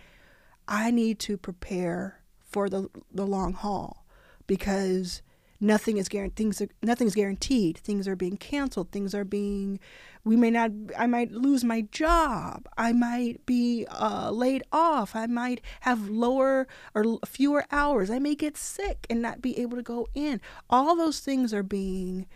I 0.67 0.91
need 0.91 1.19
to 1.19 1.37
prepare 1.37 2.21
for 2.43 2.69
the 2.69 2.89
the 3.11 3.25
long 3.25 3.53
haul 3.53 4.05
because 4.47 5.21
nothing 5.59 5.97
is 5.97 6.09
guaranteed 6.09 6.35
things 6.35 6.61
are, 6.61 6.67
nothing's 6.81 7.15
guaranteed. 7.15 7.77
Things 7.77 8.07
are 8.07 8.15
being 8.15 8.37
canceled. 8.37 8.91
Things 8.91 9.13
are 9.15 9.25
being 9.25 9.79
we 10.23 10.35
may 10.35 10.49
not 10.49 10.71
i 10.97 11.05
might 11.05 11.31
lose 11.31 11.63
my 11.63 11.81
job. 11.91 12.67
I 12.77 12.93
might 12.93 13.45
be 13.45 13.85
uh, 13.89 14.31
laid 14.31 14.63
off. 14.71 15.15
I 15.15 15.27
might 15.27 15.61
have 15.81 16.09
lower 16.09 16.67
or 16.93 17.19
fewer 17.25 17.65
hours. 17.71 18.09
I 18.09 18.19
may 18.19 18.35
get 18.35 18.57
sick 18.57 19.05
and 19.09 19.21
not 19.21 19.41
be 19.41 19.57
able 19.59 19.77
to 19.77 19.83
go 19.83 20.07
in. 20.13 20.41
All 20.69 20.95
those 20.95 21.19
things 21.19 21.53
are 21.53 21.63
being 21.63 22.27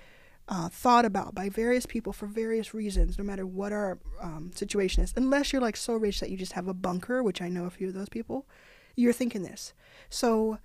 uh, 0.48 0.70
thought 0.70 1.06
about 1.06 1.36
by 1.36 1.48
various 1.48 1.86
people 1.86 2.12
for 2.12 2.26
various 2.26 2.74
reasons 2.74 3.20
no 3.20 3.24
matter 3.24 3.46
what 3.46 3.72
our 3.72 4.00
um, 4.22 4.52
situation 4.54 5.04
is. 5.04 5.14
Unless 5.16 5.54
you're 5.54 5.62
like 5.62 5.78
so 5.78 5.94
rich 5.94 6.20
that 6.20 6.30
you 6.30 6.38
just 6.38 6.54
have 6.54 6.68
a 6.68 6.74
bunker 6.74 7.22
which 7.22 7.42
i 7.42 7.50
know 7.50 7.66
a 7.66 7.70
few 7.70 7.88
of 7.88 7.94
those 7.94 8.10
people 8.10 8.48
you're 8.96 9.14
thinking 9.14 9.44
this. 9.44 9.74
So 10.10 10.58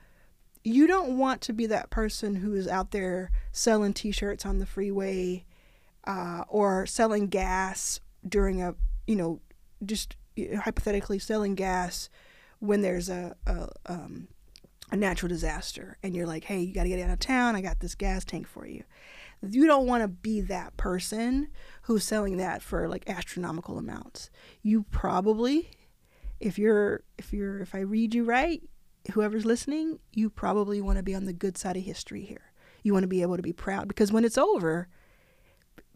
you 0.64 0.86
don't 0.86 1.18
want 1.18 1.42
to 1.42 1.52
be 1.52 1.66
that 1.66 1.90
person 1.90 2.36
who 2.36 2.54
is 2.54 2.66
out 2.66 2.90
there 2.90 3.30
selling 3.52 3.92
t-shirts 3.92 4.46
on 4.46 4.58
the 4.58 4.66
freeway 4.66 5.44
uh, 6.06 6.42
or 6.48 6.86
selling 6.86 7.28
gas 7.28 8.00
during 8.26 8.62
a 8.62 8.74
you 9.06 9.14
know 9.14 9.40
just 9.84 10.16
hypothetically 10.62 11.18
selling 11.18 11.54
gas 11.54 12.08
when 12.58 12.80
there's 12.80 13.10
a 13.10 13.36
a, 13.46 13.68
um, 13.86 14.26
a 14.90 14.96
natural 14.96 15.28
disaster 15.28 15.98
and 16.02 16.16
you're 16.16 16.26
like 16.26 16.44
hey 16.44 16.60
you 16.60 16.74
got 16.74 16.84
to 16.84 16.88
get 16.88 17.00
out 17.00 17.12
of 17.12 17.18
town. 17.18 17.54
I 17.54 17.60
got 17.60 17.80
this 17.80 17.94
gas 17.94 18.24
tank 18.24 18.46
for 18.46 18.66
you. 18.66 18.84
You 19.46 19.66
don't 19.66 19.86
want 19.86 20.02
to 20.02 20.08
be 20.08 20.40
that 20.42 20.76
person 20.78 21.48
who's 21.82 22.04
selling 22.04 22.38
that 22.38 22.62
for 22.62 22.88
like 22.88 23.08
astronomical 23.08 23.76
amounts. 23.76 24.30
You 24.62 24.84
probably 24.84 25.70
if 26.40 26.58
you're 26.58 27.02
if 27.16 27.32
you're 27.32 27.60
if 27.60 27.74
i 27.74 27.80
read 27.80 28.14
you 28.14 28.24
right 28.24 28.62
whoever's 29.12 29.44
listening, 29.44 29.98
you 30.12 30.30
probably 30.30 30.80
want 30.80 30.98
to 30.98 31.02
be 31.02 31.14
on 31.14 31.24
the 31.24 31.32
good 31.32 31.58
side 31.58 31.76
of 31.76 31.82
history 31.82 32.22
here. 32.22 32.52
You 32.82 32.92
want 32.92 33.04
to 33.04 33.08
be 33.08 33.22
able 33.22 33.36
to 33.36 33.42
be 33.42 33.52
proud 33.52 33.88
because 33.88 34.12
when 34.12 34.24
it's 34.24 34.38
over, 34.38 34.88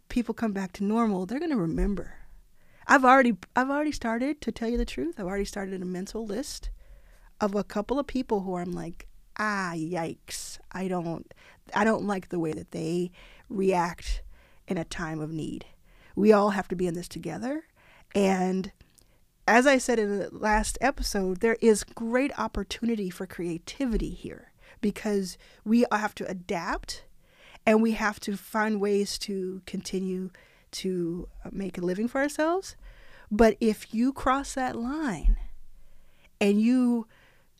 people 0.08 0.34
come 0.34 0.52
back 0.52 0.72
to 0.74 0.84
normal, 0.84 1.26
they're 1.26 1.38
going 1.38 1.50
to 1.50 1.56
remember. 1.56 2.14
I've 2.86 3.04
already 3.04 3.36
I've 3.54 3.70
already 3.70 3.92
started 3.92 4.40
to 4.40 4.52
tell 4.52 4.68
you 4.68 4.78
the 4.78 4.86
truth. 4.86 5.20
I've 5.20 5.26
already 5.26 5.44
started 5.44 5.82
a 5.82 5.84
mental 5.84 6.24
list 6.24 6.70
of 7.40 7.54
a 7.54 7.62
couple 7.62 7.98
of 7.98 8.06
people 8.06 8.40
who 8.40 8.56
I'm 8.56 8.72
like, 8.72 9.08
"Ah, 9.38 9.72
yikes. 9.74 10.58
I 10.72 10.88
don't 10.88 11.32
I 11.74 11.84
don't 11.84 12.06
like 12.06 12.30
the 12.30 12.38
way 12.38 12.52
that 12.52 12.70
they 12.70 13.10
react 13.50 14.22
in 14.66 14.78
a 14.78 14.84
time 14.84 15.20
of 15.20 15.30
need." 15.30 15.66
We 16.16 16.32
all 16.32 16.50
have 16.50 16.66
to 16.68 16.76
be 16.76 16.86
in 16.86 16.94
this 16.94 17.08
together 17.08 17.64
and 18.14 18.72
as 19.48 19.66
I 19.66 19.78
said 19.78 19.98
in 19.98 20.18
the 20.18 20.28
last 20.30 20.76
episode, 20.82 21.40
there 21.40 21.56
is 21.62 21.82
great 21.82 22.38
opportunity 22.38 23.08
for 23.08 23.26
creativity 23.26 24.10
here 24.10 24.52
because 24.82 25.38
we 25.64 25.86
have 25.90 26.14
to 26.16 26.28
adapt 26.28 27.04
and 27.64 27.82
we 27.82 27.92
have 27.92 28.20
to 28.20 28.36
find 28.36 28.78
ways 28.78 29.18
to 29.20 29.62
continue 29.64 30.30
to 30.70 31.28
uh, 31.44 31.48
make 31.50 31.78
a 31.78 31.80
living 31.80 32.08
for 32.08 32.20
ourselves. 32.20 32.76
But 33.30 33.56
if 33.58 33.94
you 33.94 34.12
cross 34.12 34.52
that 34.52 34.76
line 34.76 35.38
and 36.40 36.60
you 36.60 37.06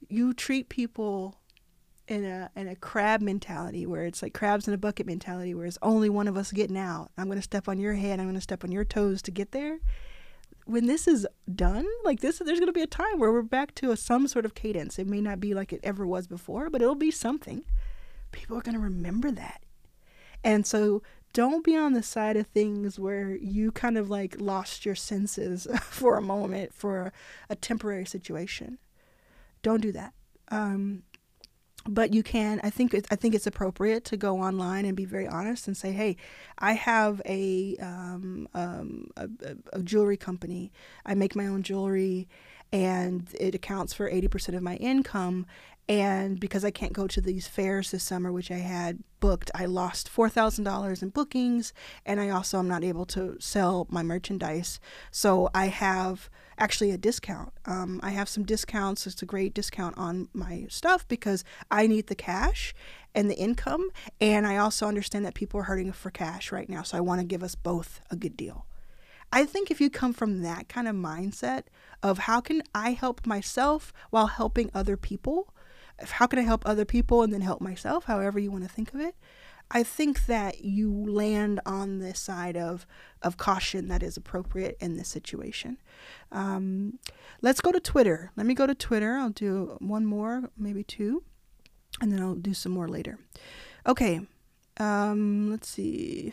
you 0.09 0.35
treat 0.35 0.69
people 0.69 1.37
in 2.07 2.25
a 2.25 2.51
in 2.55 2.69
a 2.69 2.77
crab 2.77 3.23
mentality 3.23 3.87
where 3.87 4.05
it's 4.05 4.23
like 4.23 4.35
crabs 4.35 4.69
in 4.69 4.75
a 4.75 4.79
bucket 4.79 5.07
mentality 5.07 5.55
where 5.55 5.67
it's 5.67 5.79
only 5.81 6.11
one 6.11 6.29
of 6.29 6.37
us 6.37 6.53
getting 6.53 6.77
out. 6.77 7.11
I'm 7.17 7.27
going 7.27 7.39
to 7.39 7.43
step 7.43 7.67
on 7.67 7.79
your 7.79 7.95
head, 7.95 8.21
I'm 8.21 8.27
going 8.27 8.35
to 8.35 8.41
step 8.43 8.63
on 8.63 8.73
your 8.73 8.85
toes 8.85 9.23
to 9.23 9.31
get 9.31 9.53
there 9.53 9.79
when 10.69 10.87
this 10.87 11.09
is 11.09 11.27
done, 11.53 11.87
like 12.05 12.21
this, 12.21 12.39
there's 12.39 12.61
going 12.61 12.69
to 12.69 12.73
be 12.73 12.83
a 12.83 12.87
time 12.87 13.19
where 13.19 13.33
we're 13.33 13.41
back 13.41 13.75
to 13.77 13.91
a, 13.91 13.97
some 13.97 14.29
sort 14.29 14.45
of 14.45 14.55
cadence. 14.55 14.99
It 14.99 15.07
may 15.07 15.23
not 15.23 15.41
be 15.41 15.55
like 15.55 15.73
it 15.73 15.81
ever 15.83 16.07
was 16.07 16.27
before, 16.27 16.69
but 16.69 16.83
it'll 16.83 16.95
be 16.95 17.11
something. 17.11 17.65
People 18.33 18.59
are 18.59 18.61
going 18.61 18.75
to 18.75 18.81
remember 18.81 19.31
that. 19.31 19.63
And 20.45 20.67
so 20.67 21.03
don't 21.33 21.65
be 21.65 21.75
on 21.75 21.95
the 21.95 22.03
side 22.03 22.37
of 22.37 22.47
things 22.49 22.99
where 22.99 23.35
you 23.35 23.73
kind 23.73 23.97
of 23.97 24.11
like 24.11 24.37
lost 24.39 24.85
your 24.85 24.95
senses 24.95 25.67
for 25.81 26.19
a 26.19 26.23
moment 26.23 26.75
for 26.75 27.15
a, 27.49 27.57
temporary 27.57 28.05
situation. 28.05 28.79
Don't 29.63 29.81
do 29.81 29.93
that. 29.93 30.13
Um, 30.51 31.03
but 31.89 32.13
you 32.13 32.23
can 32.23 32.61
i 32.63 32.71
think 32.71 32.95
i 33.11 33.17
think 33.17 33.35
it's 33.35 33.47
appropriate 33.47 34.05
to 34.05 34.17
go 34.17 34.41
online 34.41 34.85
and 34.85 34.97
be 34.97 35.05
very 35.05 35.27
honest 35.27 35.67
and 35.67 35.77
say 35.77 35.93
hey 35.93 36.17
i 36.59 36.73
have 36.73 37.21
a 37.25 37.77
um, 37.81 38.49
um, 38.55 39.09
a, 39.17 39.29
a, 39.73 39.83
jewelry 39.83 40.17
company 40.17 40.71
i 41.07 41.15
make 41.15 41.35
my 41.35 41.47
own 41.47 41.63
jewelry 41.63 42.29
and 42.71 43.29
it 43.41 43.55
accounts 43.55 43.95
for 43.95 44.11
80% 44.11 44.55
of 44.55 44.63
my 44.63 44.77
income 44.77 45.47
and 45.89 46.39
because 46.39 46.65
I 46.65 46.71
can't 46.71 46.93
go 46.93 47.07
to 47.07 47.21
these 47.21 47.49
fairs 47.49 47.91
this 47.91 48.05
summer, 48.05 48.31
which 48.31 48.51
I 48.51 48.59
had 48.59 48.99
booked, 49.21 49.51
I 49.55 49.65
lost 49.65 50.15
$4,000 50.15 51.03
in 51.03 51.09
bookings. 51.09 51.73
And 52.05 52.21
I 52.21 52.29
also 52.29 52.59
am 52.59 52.69
not 52.69 52.85
able 52.85 53.07
to 53.07 53.37
sell 53.41 53.87
my 53.89 54.03
merchandise. 54.03 54.81
So 55.11 55.49
I 55.55 55.69
have 55.69 56.29
actually 56.59 56.91
a 56.91 56.99
discount. 56.99 57.53
Um, 57.65 58.01
I 58.03 58.11
have 58.11 58.29
some 58.29 58.45
discounts. 58.45 59.07
It's 59.07 59.23
a 59.23 59.27
great 59.27 59.55
discount 59.55 59.97
on 59.97 60.29
my 60.33 60.67
stuff 60.69 61.07
because 61.09 61.45
I 61.71 61.87
need 61.87 62.09
the 62.09 62.15
cash 62.15 62.75
and 63.15 63.31
the 63.31 63.37
income. 63.37 63.91
And 64.21 64.47
I 64.47 64.57
also 64.57 64.87
understand 64.87 65.25
that 65.25 65.35
people 65.35 65.61
are 65.61 65.65
hurting 65.65 65.93
for 65.93 66.11
cash 66.11 66.53
right 66.53 66.69
now. 66.69 66.83
So 66.83 66.97
I 66.97 67.01
want 67.01 67.21
to 67.21 67.27
give 67.27 67.43
us 67.43 67.55
both 67.55 68.01
a 68.11 68.17
good 68.17 68.37
deal. 68.37 68.67
I 69.33 69.45
think 69.45 69.71
if 69.71 69.81
you 69.81 69.91
come 69.91 70.13
from 70.13 70.43
that 70.43 70.69
kind 70.69 70.89
of 70.89 70.97
mindset 70.97 71.65
of 72.03 72.19
how 72.21 72.41
can 72.41 72.63
I 72.75 72.93
help 72.93 73.27
myself 73.27 73.93
while 74.11 74.29
helping 74.29 74.71
other 74.73 74.97
people, 74.97 75.53
how 76.03 76.27
can 76.27 76.39
I 76.39 76.43
help 76.43 76.63
other 76.65 76.85
people 76.85 77.23
and 77.23 77.33
then 77.33 77.43
help 77.43 77.61
myself, 77.61 78.05
however 78.05 78.39
you 78.39 78.51
want 78.51 78.65
to 78.65 78.71
think 78.71 78.95
of 78.95 79.01
it. 79.01 79.15
I 79.71 79.83
think 79.83 80.27
that 80.27 80.65
you 80.65 80.91
land 80.91 81.61
on 81.67 81.99
the 81.99 82.15
side 82.15 82.57
of, 82.57 82.87
of 83.23 83.37
caution 83.37 83.89
that 83.89 84.03
is 84.03 84.17
appropriate 84.17 84.77
in 84.81 84.97
this 84.97 85.09
situation. 85.09 85.79
Um, 86.33 86.99
let's 87.43 87.61
go 87.61 87.71
to 87.73 87.81
Twitter. 87.81 88.33
Let 88.37 88.47
me 88.47 88.55
go 88.55 88.67
to 88.67 88.75
Twitter. 88.75 89.17
I'll 89.17 89.31
do 89.31 89.77
one 89.81 90.07
more, 90.07 90.51
maybe 90.57 90.85
two, 90.85 91.23
and 92.01 92.11
then 92.11 92.21
I'll 92.21 92.35
do 92.35 92.55
some 92.55 92.73
more 92.73 92.89
later. 92.89 93.19
Okay. 93.87 94.21
Um, 94.79 95.51
let's 95.51 95.69
see. 95.69 96.33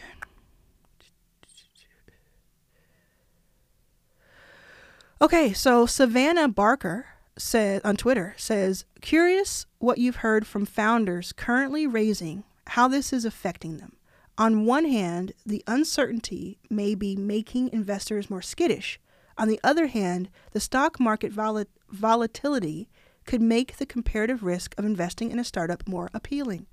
Okay, 5.21 5.53
so 5.53 5.85
Savannah 5.85 6.49
Barker 6.49 7.07
said 7.37 7.81
on 7.83 7.95
Twitter 7.95 8.35
says, 8.37 8.85
"Curious 9.01 9.65
what 9.79 9.97
you've 9.97 10.17
heard 10.17 10.45
from 10.45 10.65
founders 10.65 11.31
currently 11.33 11.87
raising, 11.87 12.43
how 12.67 12.87
this 12.87 13.13
is 13.13 13.25
affecting 13.25 13.77
them. 13.77 13.97
On 14.37 14.65
one 14.65 14.85
hand, 14.85 15.31
the 15.45 15.63
uncertainty 15.65 16.59
may 16.69 16.93
be 16.95 17.15
making 17.15 17.71
investors 17.71 18.29
more 18.29 18.41
skittish. 18.41 18.99
On 19.37 19.47
the 19.47 19.59
other 19.63 19.87
hand, 19.87 20.29
the 20.51 20.59
stock 20.59 20.99
market 20.99 21.31
vol- 21.31 21.65
volatility 21.89 22.89
could 23.25 23.41
make 23.41 23.77
the 23.77 23.85
comparative 23.85 24.43
risk 24.43 24.75
of 24.77 24.85
investing 24.85 25.31
in 25.31 25.39
a 25.39 25.43
startup 25.43 25.87
more 25.87 26.09
appealing." 26.13 26.67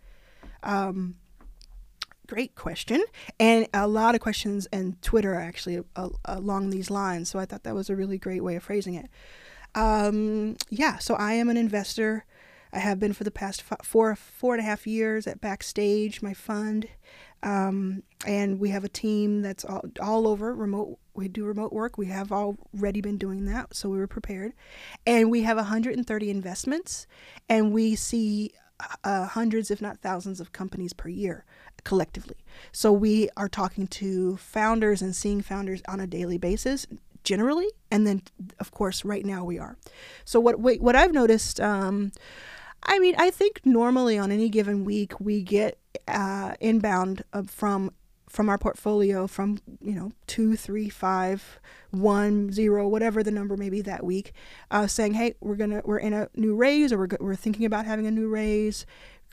Um, 0.63 1.17
great 2.27 2.55
question, 2.55 3.03
and 3.39 3.69
a 3.75 3.87
lot 3.87 4.15
of 4.15 4.21
questions 4.21 4.67
and 4.73 5.01
Twitter 5.03 5.35
actually 5.35 5.83
uh, 5.97 6.09
along 6.25 6.71
these 6.71 6.91
lines. 6.91 7.29
So 7.29 7.39
I 7.39 7.47
thought 7.47 7.63
that 7.65 7.75
was 7.75 7.91
a 7.91 7.97
really 7.97 8.19
great 8.19 8.43
way 8.43 8.57
of 8.57 8.63
phrasing 8.63 8.95
it. 8.95 9.09
Um, 9.75 10.57
yeah, 10.69 10.99
so 10.99 11.15
I 11.15 11.35
am 11.35 11.49
an 11.49 11.57
investor. 11.57 12.25
I 12.73 12.79
have 12.79 12.99
been 12.99 13.13
for 13.13 13.25
the 13.25 13.31
past 13.31 13.63
four 13.83 14.17
four 14.17 14.55
and 14.55 14.61
a 14.61 14.65
half 14.65 14.87
years 14.87 15.27
at 15.27 15.41
Backstage, 15.41 16.23
my 16.23 16.33
fund, 16.33 16.89
um, 17.43 18.03
and 18.27 18.59
we 18.59 18.71
have 18.71 18.85
a 18.85 18.89
team 18.89 19.43
that's 19.43 19.65
all, 19.65 19.83
all 20.01 20.27
over 20.27 20.55
remote. 20.55 20.99
We 21.15 21.29
do 21.29 21.45
remote 21.45 21.73
work. 21.73 21.99
We 21.99 22.07
have 22.07 22.33
already 22.33 23.03
been 23.03 23.19
doing 23.19 23.45
that, 23.47 23.75
so 23.77 23.91
we 23.91 23.99
were 23.99 24.07
prepared, 24.07 24.53
and 25.07 25.31
we 25.31 25.43
have 25.43 25.57
130 25.59 26.31
investments, 26.31 27.07
and 27.49 27.73
we 27.73 27.95
see 27.95 28.53
uh, 29.05 29.27
hundreds, 29.27 29.71
if 29.71 29.83
not 29.83 29.99
thousands, 29.99 30.41
of 30.41 30.53
companies 30.53 30.93
per 30.93 31.09
year 31.09 31.45
collectively. 31.85 32.37
So 32.71 32.93
we 32.93 33.29
are 33.37 33.49
talking 33.49 33.87
to 33.89 34.37
founders 34.37 35.03
and 35.03 35.15
seeing 35.15 35.43
founders 35.43 35.83
on 35.89 36.01
a 36.01 36.07
daily 36.07 36.39
basis, 36.39 36.87
generally, 37.25 37.69
and 37.91 38.07
then 38.07 38.23
of 38.59 38.71
course 38.71 39.05
right 39.05 39.25
now 39.25 39.45
we 39.45 39.59
are. 39.59 39.77
So 40.25 40.41
what 40.41 40.59
what 40.59 40.97
I've 40.97 41.13
noticed, 41.13 41.61
um, 41.61 42.13
I 42.85 42.99
mean, 42.99 43.15
I 43.19 43.31
think 43.31 43.61
normally 43.65 44.19
on 44.19 44.33
any 44.33 44.49
given 44.49 44.85
week 44.85 45.21
we 45.21 45.43
get 45.43 45.79
uh, 46.09 46.55
inbound 46.61 47.25
from 47.47 47.93
from 48.29 48.49
our 48.49 48.57
portfolio 48.57 49.27
from 49.27 49.59
you 49.83 49.95
know 49.95 50.11
two 50.27 50.57
three 50.57 50.89
five 50.89 51.61
one 51.91 52.51
zero 52.51 52.89
whatever 52.89 53.23
the 53.23 53.31
number 53.31 53.59
may 53.59 53.69
be 53.69 53.83
that 53.83 54.03
week 54.03 54.33
uh, 54.71 54.87
saying 54.87 55.13
hey 55.13 55.35
we're 55.41 55.55
gonna 55.55 55.83
we're 55.85 55.99
in 55.99 56.15
a 56.15 56.27
new 56.35 56.57
raise 56.57 56.95
or 56.95 56.99
we're, 56.99 57.09
we're 57.21 57.37
thinking 57.37 57.67
about 57.67 57.85
having 57.85 58.07
a 58.07 58.11
new 58.11 58.29
raise. 58.29 58.87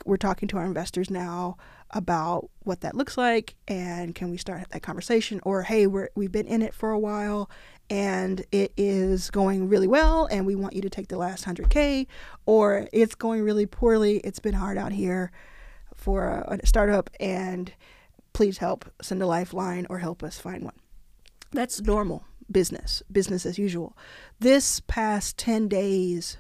We're 0.06 0.18
talking 0.18 0.48
to 0.50 0.58
our 0.58 0.66
investors 0.66 1.10
now 1.10 1.58
about 1.92 2.50
what 2.64 2.82
that 2.82 2.96
looks 2.96 3.18
like 3.18 3.56
and 3.68 4.14
can 4.14 4.30
we 4.30 4.38
start 4.38 4.70
that 4.70 4.82
conversation 4.82 5.40
or 5.44 5.64
hey 5.64 5.88
we're, 5.88 6.10
we've 6.16 6.32
been 6.32 6.46
in 6.46 6.62
it 6.62 6.74
for 6.74 6.92
a 6.92 7.00
while 7.00 7.50
and 7.90 8.46
it 8.52 8.72
is 8.78 9.32
going 9.32 9.68
really 9.68 9.88
well 9.88 10.28
and 10.30 10.46
we 10.46 10.56
want 10.56 10.76
you 10.76 10.82
to 10.82 10.90
take 10.90 11.08
the 11.08 11.18
last 11.18 11.46
100k 11.46 12.06
or 12.46 12.88
it's 12.94 13.16
going 13.16 13.42
really 13.42 13.66
poorly 13.66 14.18
it's 14.18 14.40
been 14.40 14.54
hard 14.54 14.78
out 14.78 14.92
here 14.92 15.32
for 16.00 16.28
a, 16.28 16.60
a 16.62 16.66
startup 16.66 17.10
and 17.20 17.74
please 18.34 18.60
help 18.60 18.86
send 19.02 19.22
a 19.22 19.28
lifeline 19.28 19.86
or 19.90 20.00
help 20.00 20.24
us 20.24 20.40
find 20.40 20.64
one. 20.64 20.76
That's 21.52 21.82
normal 21.82 22.26
business 22.52 23.04
business 23.12 23.46
as 23.46 23.60
usual. 23.60 23.96
This 24.40 24.80
past 24.82 25.38
10 25.38 25.68
days 25.68 26.38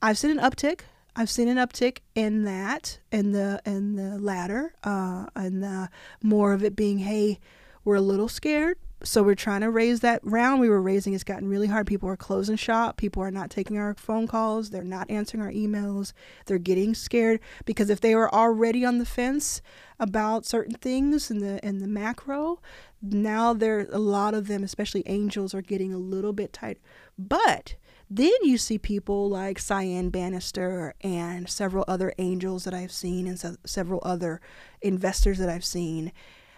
i've 0.00 0.16
seen 0.18 0.30
an 0.30 0.38
uptick 0.38 0.82
I've 1.18 1.28
seen 1.28 1.48
an 1.48 1.56
uptick 1.56 1.98
in 2.14 2.44
that, 2.44 3.00
in 3.10 3.32
the 3.32 3.60
in 3.66 3.96
the 3.96 4.20
latter, 4.20 4.74
uh, 4.84 5.26
and 5.34 5.64
the 5.64 5.90
more 6.22 6.52
of 6.52 6.62
it 6.62 6.76
being, 6.76 6.98
hey, 6.98 7.40
we're 7.84 7.96
a 7.96 8.00
little 8.00 8.28
scared, 8.28 8.78
so 9.02 9.24
we're 9.24 9.34
trying 9.34 9.62
to 9.62 9.70
raise 9.70 9.98
that 9.98 10.20
round 10.22 10.60
we 10.60 10.68
were 10.68 10.80
raising. 10.80 11.14
It's 11.14 11.24
gotten 11.24 11.48
really 11.48 11.66
hard. 11.66 11.88
People 11.88 12.08
are 12.08 12.16
closing 12.16 12.54
shop. 12.54 12.98
People 12.98 13.20
are 13.24 13.32
not 13.32 13.50
taking 13.50 13.78
our 13.78 13.94
phone 13.94 14.28
calls. 14.28 14.70
They're 14.70 14.84
not 14.84 15.10
answering 15.10 15.42
our 15.42 15.50
emails. 15.50 16.12
They're 16.46 16.56
getting 16.56 16.94
scared 16.94 17.40
because 17.64 17.90
if 17.90 18.00
they 18.00 18.14
were 18.14 18.32
already 18.32 18.84
on 18.84 18.98
the 18.98 19.04
fence 19.04 19.60
about 19.98 20.46
certain 20.46 20.76
things 20.76 21.32
in 21.32 21.40
the 21.40 21.58
in 21.66 21.78
the 21.78 21.88
macro, 21.88 22.60
now 23.02 23.52
there 23.52 23.88
a 23.90 23.98
lot 23.98 24.34
of 24.34 24.46
them, 24.46 24.62
especially 24.62 25.02
angels, 25.06 25.52
are 25.52 25.62
getting 25.62 25.92
a 25.92 25.98
little 25.98 26.32
bit 26.32 26.52
tight. 26.52 26.78
But 27.18 27.74
then 28.10 28.32
you 28.42 28.56
see 28.56 28.78
people 28.78 29.28
like 29.28 29.58
Cyan 29.58 30.10
Banister 30.10 30.94
and 31.02 31.48
several 31.48 31.84
other 31.86 32.12
angels 32.18 32.64
that 32.64 32.74
I've 32.74 32.92
seen, 32.92 33.26
and 33.26 33.58
several 33.64 34.00
other 34.02 34.40
investors 34.80 35.38
that 35.38 35.48
I've 35.48 35.64
seen 35.64 36.12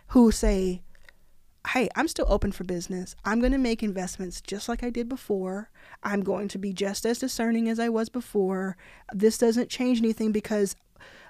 who 0.09 0.31
say, 0.31 0.83
Hey, 1.69 1.91
I'm 1.95 2.09
still 2.09 2.25
open 2.29 2.53
for 2.53 2.65
business. 2.65 3.15
I'm 3.23 3.39
going 3.39 3.53
to 3.53 3.59
make 3.59 3.83
investments 3.83 4.41
just 4.41 4.67
like 4.67 4.83
I 4.83 4.89
did 4.89 5.11
before. 5.11 5.71
I'm 6.03 6.23
going 6.23 6.49
to 6.49 6.59
be 6.59 6.73
just 6.73 7.05
as 7.05 7.19
discerning 7.19 7.69
as 7.69 7.79
I 7.79 7.91
was 7.91 8.09
before. 8.09 8.79
This 9.13 9.37
doesn't 9.37 9.69
change 9.69 9.99
anything 9.99 10.33
because 10.33 10.75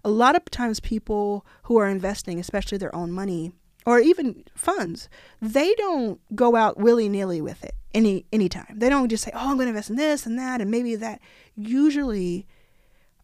a 0.05 0.11
lot 0.11 0.37
of 0.37 0.45
times 0.45 0.79
people 0.79 1.45
who 1.65 1.79
are 1.79 1.89
investing, 1.89 2.39
especially 2.39 2.79
their 2.79 2.95
own 2.95 3.11
money, 3.11 3.53
or 3.87 3.99
even 3.99 4.45
funds, 4.55 5.09
they 5.41 5.75
don't 5.75 6.21
go 6.35 6.57
out 6.57 6.79
willy 6.79 7.09
nilly 7.09 7.41
with 7.41 7.65
it 7.65 7.75
any 7.95 8.27
anytime. 8.33 8.75
They 8.77 8.89
don't 8.89 9.09
just 9.09 9.25
say, 9.25 9.31
"Oh, 9.35 9.51
I'm 9.51 9.57
going 9.57 9.67
to 9.67 9.71
invest 9.71 9.91
in 9.91 9.97
this 9.97 10.27
and 10.27 10.39
that 10.39 10.61
and 10.61 10.71
maybe 10.71 10.97
that." 10.97 11.21
Usually, 11.57 12.47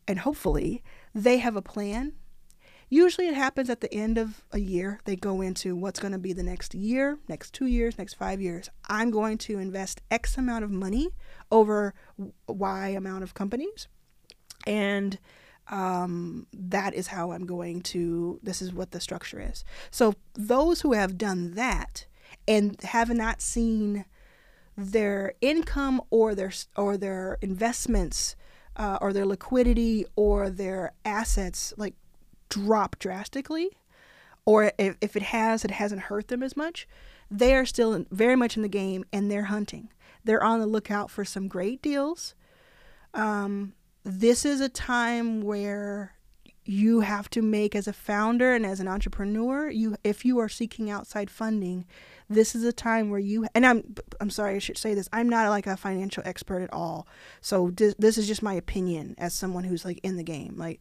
and 0.08 0.20
hopefully, 0.20 0.82
they 1.14 1.38
have 1.38 1.56
a 1.56 1.62
plan. 1.62 2.14
Usually, 2.88 3.26
it 3.26 3.34
happens 3.34 3.68
at 3.68 3.80
the 3.80 3.92
end 3.92 4.16
of 4.16 4.44
a 4.52 4.58
year. 4.58 5.00
They 5.04 5.16
go 5.16 5.40
into 5.40 5.74
what's 5.74 5.98
going 5.98 6.12
to 6.12 6.18
be 6.18 6.32
the 6.32 6.44
next 6.44 6.72
year, 6.74 7.18
next 7.28 7.52
two 7.52 7.66
years, 7.66 7.98
next 7.98 8.14
five 8.14 8.40
years. 8.40 8.70
I'm 8.88 9.10
going 9.10 9.38
to 9.38 9.58
invest 9.58 10.02
X 10.10 10.38
amount 10.38 10.64
of 10.64 10.70
money 10.70 11.10
over 11.50 11.94
Y 12.48 12.88
amount 12.88 13.24
of 13.24 13.34
companies, 13.34 13.88
and 14.66 15.18
um, 15.68 16.46
that 16.52 16.94
is 16.94 17.08
how 17.08 17.32
I'm 17.32 17.46
going 17.46 17.82
to, 17.82 18.38
this 18.42 18.62
is 18.62 18.72
what 18.72 18.92
the 18.92 19.00
structure 19.00 19.40
is. 19.40 19.64
So, 19.90 20.14
those 20.34 20.82
who 20.82 20.92
have 20.92 21.18
done 21.18 21.54
that 21.54 22.06
and 22.46 22.80
have 22.82 23.10
not 23.10 23.40
seen 23.40 24.04
their 24.76 25.32
income 25.40 26.02
or 26.10 26.34
their 26.34 26.52
or 26.76 26.96
their 26.96 27.38
investments 27.40 28.36
uh, 28.76 28.98
or 29.00 29.12
their 29.12 29.24
liquidity 29.24 30.04
or 30.16 30.50
their 30.50 30.92
assets 31.04 31.72
like 31.76 31.94
drop 32.48 32.98
drastically 32.98 33.70
or 34.44 34.72
if, 34.78 34.96
if 35.00 35.16
it 35.16 35.22
has 35.22 35.64
it 35.64 35.70
hasn't 35.72 36.02
hurt 36.02 36.28
them 36.28 36.42
as 36.42 36.56
much 36.56 36.86
they 37.30 37.54
are 37.54 37.64
still 37.64 37.94
in, 37.94 38.06
very 38.10 38.36
much 38.36 38.56
in 38.56 38.62
the 38.62 38.68
game 38.68 39.04
and 39.12 39.30
they're 39.30 39.44
hunting 39.44 39.88
they're 40.24 40.44
on 40.44 40.60
the 40.60 40.66
lookout 40.66 41.10
for 41.10 41.24
some 41.24 41.48
great 41.48 41.80
deals 41.80 42.34
um, 43.14 43.72
this 44.08 44.44
is 44.44 44.60
a 44.60 44.68
time 44.68 45.42
where 45.42 46.12
you 46.64 47.00
have 47.00 47.28
to 47.30 47.42
make 47.42 47.74
as 47.74 47.88
a 47.88 47.92
founder 47.92 48.54
and 48.54 48.64
as 48.64 48.78
an 48.78 48.86
entrepreneur 48.86 49.68
you 49.68 49.96
if 50.04 50.24
you 50.24 50.38
are 50.38 50.48
seeking 50.48 50.88
outside 50.88 51.28
funding 51.28 51.84
this 52.30 52.54
is 52.54 52.62
a 52.62 52.72
time 52.72 53.10
where 53.10 53.18
you 53.18 53.46
and 53.54 53.66
i'm 53.66 53.82
i'm 54.20 54.30
sorry 54.30 54.54
i 54.54 54.58
should 54.58 54.78
say 54.78 54.94
this 54.94 55.08
i'm 55.12 55.28
not 55.28 55.48
like 55.48 55.66
a 55.66 55.76
financial 55.76 56.22
expert 56.24 56.62
at 56.62 56.72
all. 56.72 57.06
So 57.40 57.70
this, 57.70 58.16
is 58.16 58.28
just 58.28 58.42
my 58.42 58.54
opinion 58.54 59.16
as 59.18 59.34
someone 59.34 59.64
who's 59.64 59.84
like 59.84 59.98
in 60.04 60.16
the 60.16 60.22
game 60.22 60.54
like 60.56 60.80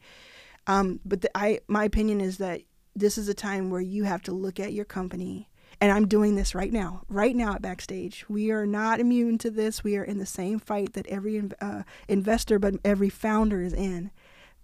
um 0.67 0.99
but 1.03 1.21
the, 1.21 1.35
i 1.35 1.59
my 1.67 1.83
opinion 1.83 2.21
is 2.21 2.37
that 2.37 2.61
this 2.95 3.17
is 3.17 3.27
a 3.27 3.33
time 3.33 3.71
where 3.71 3.81
you 3.81 4.03
have 4.03 4.21
to 4.23 4.31
look 4.33 4.59
at 4.59 4.73
your 4.73 4.85
company 4.85 5.49
and 5.81 5.91
I'm 5.91 6.07
doing 6.07 6.35
this 6.35 6.55
right 6.55 6.71
now, 6.71 7.01
right 7.09 7.35
now 7.35 7.55
at 7.55 7.61
Backstage. 7.61 8.25
We 8.29 8.51
are 8.51 8.65
not 8.65 8.99
immune 8.99 9.37
to 9.39 9.51
this. 9.51 9.83
We 9.83 9.97
are 9.97 10.03
in 10.03 10.17
the 10.17 10.25
same 10.25 10.59
fight 10.59 10.93
that 10.93 11.07
every 11.07 11.41
uh, 11.61 11.83
investor, 12.07 12.59
but 12.59 12.75
every 12.83 13.09
founder 13.09 13.61
is 13.61 13.73
in. 13.73 14.11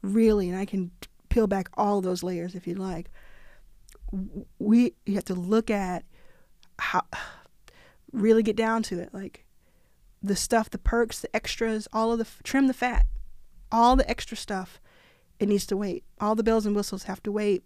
Really, 0.02 0.50
and 0.50 0.58
I 0.58 0.66
can 0.66 0.92
peel 1.30 1.48
back 1.48 1.70
all 1.76 2.02
those 2.02 2.24
layers 2.24 2.56
if 2.56 2.66
you'd 2.66 2.80
like. 2.80 3.10
We 4.60 4.94
you 5.06 5.16
have 5.16 5.26
to 5.26 5.36
look 5.36 5.70
at 5.70 6.04
how 6.80 7.04
really 8.12 8.44
get 8.44 8.56
down 8.56 8.84
to 8.84 9.00
it, 9.00 9.14
like 9.14 9.46
the 10.24 10.36
stuff, 10.36 10.70
the 10.70 10.78
perks, 10.78 11.20
the 11.20 11.36
extras, 11.36 11.88
all 11.94 12.12
of 12.12 12.20
the 12.20 12.28
trim 12.44 12.68
the 12.68 12.74
fat, 12.74 13.06
all 13.72 13.96
the 13.96 14.10
extra 14.10 14.38
stuff. 14.38 14.80
It 15.40 15.50
needs 15.50 15.66
to 15.68 15.78
wait. 15.78 16.04
All 16.20 16.36
the 16.36 16.44
bells 16.44 16.66
and 16.66 16.76
whistles 16.76 17.04
have 17.04 17.24
to 17.24 17.32
wait. 17.32 17.64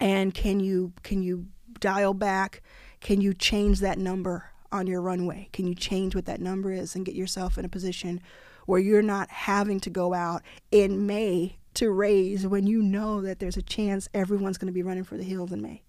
And 0.00 0.34
can 0.34 0.60
you 0.60 0.92
can 1.02 1.22
you 1.22 1.46
dial 1.80 2.14
back? 2.14 2.62
Can 3.00 3.20
you 3.20 3.34
change 3.34 3.80
that 3.80 3.98
number 3.98 4.50
on 4.72 4.86
your 4.86 5.00
runway? 5.00 5.48
Can 5.52 5.66
you 5.66 5.74
change 5.74 6.14
what 6.14 6.26
that 6.26 6.40
number 6.40 6.72
is 6.72 6.94
and 6.94 7.06
get 7.06 7.14
yourself 7.14 7.58
in 7.58 7.64
a 7.64 7.68
position 7.68 8.20
where 8.66 8.80
you're 8.80 9.02
not 9.02 9.30
having 9.30 9.80
to 9.80 9.90
go 9.90 10.12
out 10.12 10.42
in 10.70 11.06
May 11.06 11.56
to 11.74 11.90
raise 11.90 12.46
when 12.46 12.66
you 12.66 12.82
know 12.82 13.20
that 13.22 13.38
there's 13.38 13.56
a 13.56 13.62
chance 13.62 14.08
everyone's 14.12 14.58
going 14.58 14.66
to 14.66 14.72
be 14.72 14.82
running 14.82 15.04
for 15.04 15.16
the 15.16 15.22
hills 15.22 15.52
in 15.52 15.62
May? 15.62 15.82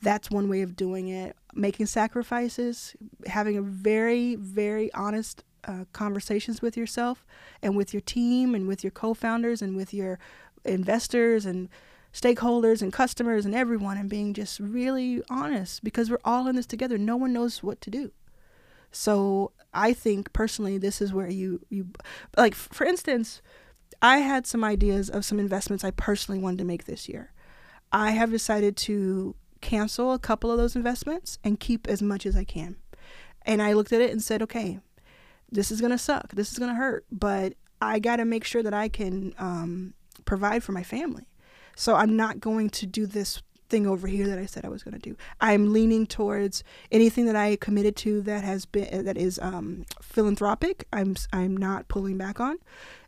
That's 0.00 0.30
one 0.30 0.48
way 0.48 0.62
of 0.62 0.74
doing 0.74 1.08
it. 1.08 1.36
Making 1.54 1.86
sacrifices, 1.86 2.96
having 3.26 3.56
a 3.56 3.62
very, 3.62 4.34
very 4.34 4.92
honest 4.94 5.44
uh, 5.64 5.84
conversations 5.92 6.60
with 6.60 6.76
yourself 6.76 7.24
and 7.62 7.76
with 7.76 7.94
your 7.94 8.00
team 8.00 8.54
and 8.54 8.66
with 8.66 8.82
your 8.82 8.90
co 8.90 9.14
founders 9.14 9.62
and 9.62 9.76
with 9.76 9.94
your 9.94 10.18
investors 10.64 11.46
and 11.46 11.68
stakeholders 12.12 12.82
and 12.82 12.92
customers 12.92 13.46
and 13.46 13.54
everyone 13.54 13.96
and 13.96 14.10
being 14.10 14.34
just 14.34 14.60
really 14.60 15.22
honest 15.30 15.82
because 15.82 16.10
we're 16.10 16.18
all 16.24 16.46
in 16.46 16.56
this 16.56 16.66
together. 16.66 16.98
No 16.98 17.16
one 17.16 17.32
knows 17.32 17.62
what 17.62 17.80
to 17.80 17.90
do. 17.90 18.12
So 18.90 19.52
I 19.72 19.94
think 19.94 20.32
personally, 20.32 20.76
this 20.78 21.00
is 21.00 21.12
where 21.12 21.30
you 21.30 21.64
you 21.70 21.88
like. 22.36 22.54
For 22.54 22.84
instance, 22.84 23.40
I 24.02 24.18
had 24.18 24.46
some 24.46 24.62
ideas 24.62 25.08
of 25.08 25.24
some 25.24 25.38
investments 25.38 25.82
I 25.82 25.90
personally 25.92 26.40
wanted 26.40 26.58
to 26.58 26.64
make 26.64 26.84
this 26.84 27.08
year. 27.08 27.32
I 27.90 28.10
have 28.10 28.30
decided 28.30 28.76
to 28.78 29.34
cancel 29.62 30.12
a 30.12 30.18
couple 30.18 30.50
of 30.50 30.58
those 30.58 30.76
investments 30.76 31.38
and 31.42 31.58
keep 31.58 31.86
as 31.86 32.02
much 32.02 32.26
as 32.26 32.36
I 32.36 32.44
can. 32.44 32.76
And 33.42 33.62
I 33.62 33.72
looked 33.72 33.92
at 33.92 34.00
it 34.00 34.10
and 34.10 34.22
said, 34.22 34.42
okay, 34.42 34.80
this 35.50 35.70
is 35.70 35.80
gonna 35.80 35.98
suck. 35.98 36.32
This 36.32 36.52
is 36.52 36.58
gonna 36.58 36.74
hurt, 36.74 37.06
but 37.10 37.54
I 37.80 37.98
got 37.98 38.16
to 38.16 38.24
make 38.24 38.44
sure 38.44 38.62
that 38.62 38.74
I 38.74 38.88
can 38.88 39.34
um, 39.38 39.94
provide 40.24 40.62
for 40.62 40.72
my 40.72 40.84
family. 40.84 41.26
So 41.76 41.94
I'm 41.96 42.16
not 42.16 42.40
going 42.40 42.70
to 42.70 42.86
do 42.86 43.06
this 43.06 43.42
thing 43.72 43.86
over 43.86 44.06
here 44.06 44.28
that 44.28 44.38
I 44.38 44.44
said 44.44 44.66
I 44.66 44.68
was 44.68 44.82
going 44.82 45.00
to 45.00 45.10
do. 45.10 45.16
I'm 45.40 45.72
leaning 45.72 46.06
towards 46.06 46.62
anything 46.92 47.24
that 47.24 47.36
I 47.36 47.56
committed 47.56 47.96
to 47.96 48.20
that 48.20 48.44
has 48.44 48.66
been 48.66 49.04
that 49.06 49.16
is 49.16 49.38
um, 49.42 49.86
philanthropic. 50.00 50.86
I'm 50.92 51.16
I'm 51.32 51.56
not 51.56 51.88
pulling 51.88 52.18
back 52.18 52.38
on. 52.38 52.58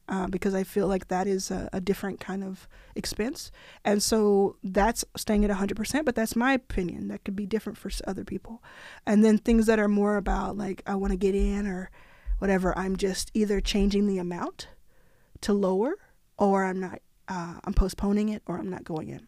Uh, 0.06 0.26
because 0.26 0.54
I 0.54 0.64
feel 0.64 0.86
like 0.86 1.08
that 1.08 1.26
is 1.26 1.50
a, 1.50 1.70
a, 1.72 1.80
different 1.80 2.20
kind 2.20 2.44
of 2.44 2.68
expense. 2.94 3.50
And 3.86 4.02
so 4.02 4.56
that's 4.62 5.02
staying 5.16 5.46
at 5.46 5.50
100%, 5.50 6.04
but 6.04 6.14
that's 6.14 6.36
my 6.36 6.52
opinion. 6.52 7.08
That 7.08 7.24
could 7.24 7.34
be 7.34 7.46
different 7.46 7.78
for 7.78 7.90
other 8.06 8.22
people. 8.22 8.62
And 9.06 9.24
then 9.24 9.38
things 9.38 9.64
that 9.64 9.78
are 9.78 9.88
more 9.88 10.18
about 10.18 10.58
like, 10.58 10.82
I 10.86 10.94
want 10.94 11.12
to 11.12 11.16
get 11.16 11.34
in 11.34 11.66
or 11.66 11.90
whatever, 12.38 12.76
I'm 12.76 12.96
just 12.96 13.30
either 13.32 13.62
changing 13.62 14.06
the 14.06 14.18
amount 14.18 14.68
to 15.40 15.54
lower 15.54 15.94
or 16.36 16.66
I'm 16.66 16.80
not 16.80 17.00
uh, 17.28 17.54
I'm 17.64 17.74
postponing 17.74 18.28
it 18.28 18.42
or 18.46 18.58
I'm 18.58 18.70
not 18.70 18.84
going 18.84 19.08
in. 19.08 19.26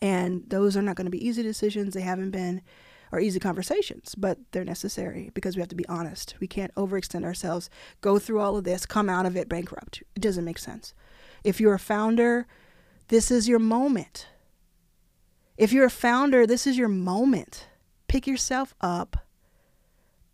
And 0.00 0.44
those 0.48 0.76
are 0.76 0.82
not 0.82 0.96
going 0.96 1.06
to 1.06 1.10
be 1.10 1.26
easy 1.26 1.42
decisions. 1.42 1.94
They 1.94 2.00
haven't 2.00 2.30
been, 2.30 2.62
or 3.12 3.20
easy 3.20 3.40
conversations, 3.40 4.14
but 4.14 4.38
they're 4.52 4.64
necessary 4.64 5.30
because 5.34 5.56
we 5.56 5.60
have 5.60 5.68
to 5.68 5.74
be 5.74 5.86
honest. 5.88 6.34
We 6.40 6.46
can't 6.46 6.74
overextend 6.74 7.24
ourselves, 7.24 7.68
go 8.00 8.18
through 8.18 8.40
all 8.40 8.56
of 8.56 8.64
this, 8.64 8.86
come 8.86 9.08
out 9.08 9.26
of 9.26 9.36
it 9.36 9.48
bankrupt. 9.48 10.02
It 10.14 10.20
doesn't 10.20 10.44
make 10.44 10.58
sense. 10.58 10.94
If 11.42 11.60
you're 11.60 11.74
a 11.74 11.78
founder, 11.78 12.46
this 13.08 13.30
is 13.30 13.48
your 13.48 13.58
moment. 13.58 14.28
If 15.56 15.72
you're 15.72 15.86
a 15.86 15.90
founder, 15.90 16.46
this 16.46 16.66
is 16.66 16.78
your 16.78 16.88
moment. 16.88 17.66
Pick 18.08 18.26
yourself 18.26 18.74
up, 18.80 19.26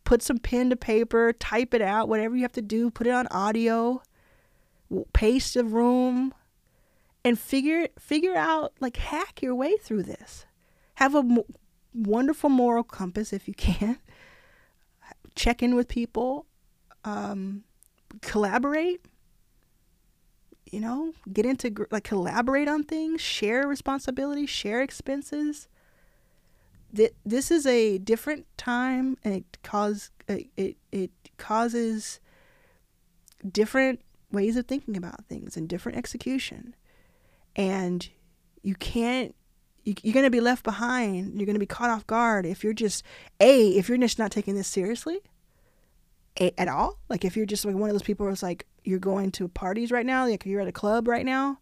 put 0.05 0.23
some 0.23 0.39
pen 0.39 0.71
to 0.71 0.77
paper, 0.77 1.33
type 1.33 1.75
it 1.75 1.83
out, 1.83 2.09
whatever 2.09 2.37
you 2.37 2.43
have 2.43 2.53
to 2.53 2.63
do, 2.63 2.91
put 2.91 3.07
it 3.07 3.11
on 3.11 3.27
audio, 3.29 4.03
pace 5.13 5.55
the 5.55 5.65
room, 5.65 6.33
and 7.27 7.37
figure 7.37 7.89
figure 7.99 8.37
out 8.37 8.73
like 8.79 8.97
hack 8.99 9.43
your 9.43 9.53
way 9.53 9.77
through 9.79 10.05
this. 10.05 10.47
Have 10.95 11.17
a 11.17 11.19
m- 11.19 11.43
wonderful 11.93 12.49
moral 12.49 12.85
compass 12.85 13.33
if 13.33 13.49
you 13.49 13.55
can. 13.55 13.99
Check 15.35 15.61
in 15.61 15.75
with 15.75 15.89
people, 15.89 16.47
um, 17.05 17.65
collaborate. 18.23 19.05
You 20.71 20.79
know, 20.81 21.15
get 21.33 21.45
into 21.47 21.89
like 21.91 22.05
collaborate 22.05 22.69
on 22.69 22.85
things, 22.85 23.21
share 23.21 23.67
responsibilities, 23.67 24.49
share 24.49 24.81
expenses. 24.81 25.67
This 27.25 27.51
is 27.51 27.67
a 27.67 27.99
different 27.99 28.47
time, 28.57 29.19
and 29.25 29.35
it 29.35 29.59
cause 29.65 30.11
it 30.29 30.77
it 30.93 31.11
causes 31.39 32.21
different 33.51 34.01
ways 34.31 34.57
of 34.57 34.67
thinking 34.67 34.97
about 34.97 35.25
things 35.27 35.57
and 35.57 35.69
different 35.69 35.99
execution 35.99 36.75
and 37.57 38.09
you 38.63 38.75
can't 38.75 39.35
you, 39.83 39.95
are 40.11 40.13
going 40.13 40.25
to 40.25 40.31
be 40.31 40.41
left 40.41 40.65
behind. 40.65 41.39
You're 41.39 41.47
going 41.47 41.55
to 41.55 41.61
be 41.61 41.67
caught 41.67 41.91
off 41.91 42.07
guard 42.07 42.45
if 42.45 42.63
you're 42.63 42.73
just 42.73 43.05
a 43.41 43.69
if 43.71 43.89
you're 43.89 43.99
just 43.99 44.19
not 44.19 44.31
taking 44.31 44.55
this 44.55 44.69
seriously 44.69 45.21
a, 46.39 46.59
at 46.61 46.69
all. 46.69 46.99
Like 47.09 47.25
if 47.25 47.37
you're 47.37 47.47
just 47.47 47.65
like 47.65 47.75
one 47.75 47.89
of 47.89 47.95
those 47.95 48.03
people 48.03 48.27
who's 48.27 48.43
like 48.43 48.67
you're 48.85 48.99
going 48.99 49.33
to 49.33 49.49
parties 49.49 49.91
right 49.91 50.07
now 50.07 50.29
like 50.29 50.45
you're 50.45 50.61
at 50.61 50.69
a 50.69 50.73
club 50.73 51.09
right 51.09 51.27
now 51.27 51.59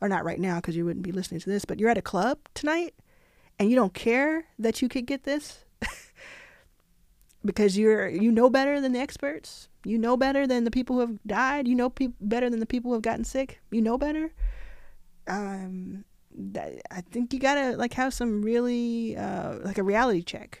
or 0.00 0.08
not 0.08 0.24
right 0.24 0.40
now 0.40 0.56
because 0.56 0.76
you 0.76 0.84
wouldn't 0.84 1.04
be 1.04 1.12
listening 1.12 1.40
to 1.40 1.50
this 1.50 1.64
but 1.64 1.78
you're 1.78 1.90
at 1.90 1.98
a 1.98 2.02
club 2.02 2.38
tonight 2.54 2.94
and 3.58 3.68
you 3.68 3.76
don't 3.76 3.92
care 3.92 4.46
that 4.58 4.80
you 4.80 4.88
could 4.88 5.06
get 5.06 5.24
this 5.24 5.64
because 7.44 7.76
you're 7.76 8.08
you 8.08 8.30
know 8.30 8.48
better 8.48 8.80
than 8.80 8.92
the 8.92 9.00
experts. 9.00 9.68
You 9.84 9.98
know 9.98 10.16
better 10.16 10.46
than 10.46 10.64
the 10.64 10.70
people 10.70 10.96
who 10.96 11.00
have 11.00 11.22
died. 11.26 11.66
You 11.66 11.74
know 11.74 11.90
pe- 11.90 12.08
better 12.20 12.48
than 12.48 12.60
the 12.60 12.66
people 12.66 12.90
who 12.90 12.94
have 12.94 13.02
gotten 13.02 13.24
sick. 13.24 13.60
You 13.70 13.80
know 13.80 13.98
better 13.98 14.32
um, 15.26 16.04
I 16.90 17.00
think 17.10 17.32
you 17.32 17.38
gotta 17.38 17.76
like 17.76 17.94
have 17.94 18.14
some 18.14 18.42
really 18.42 19.16
uh, 19.16 19.58
like 19.62 19.78
a 19.78 19.82
reality 19.82 20.22
check. 20.22 20.60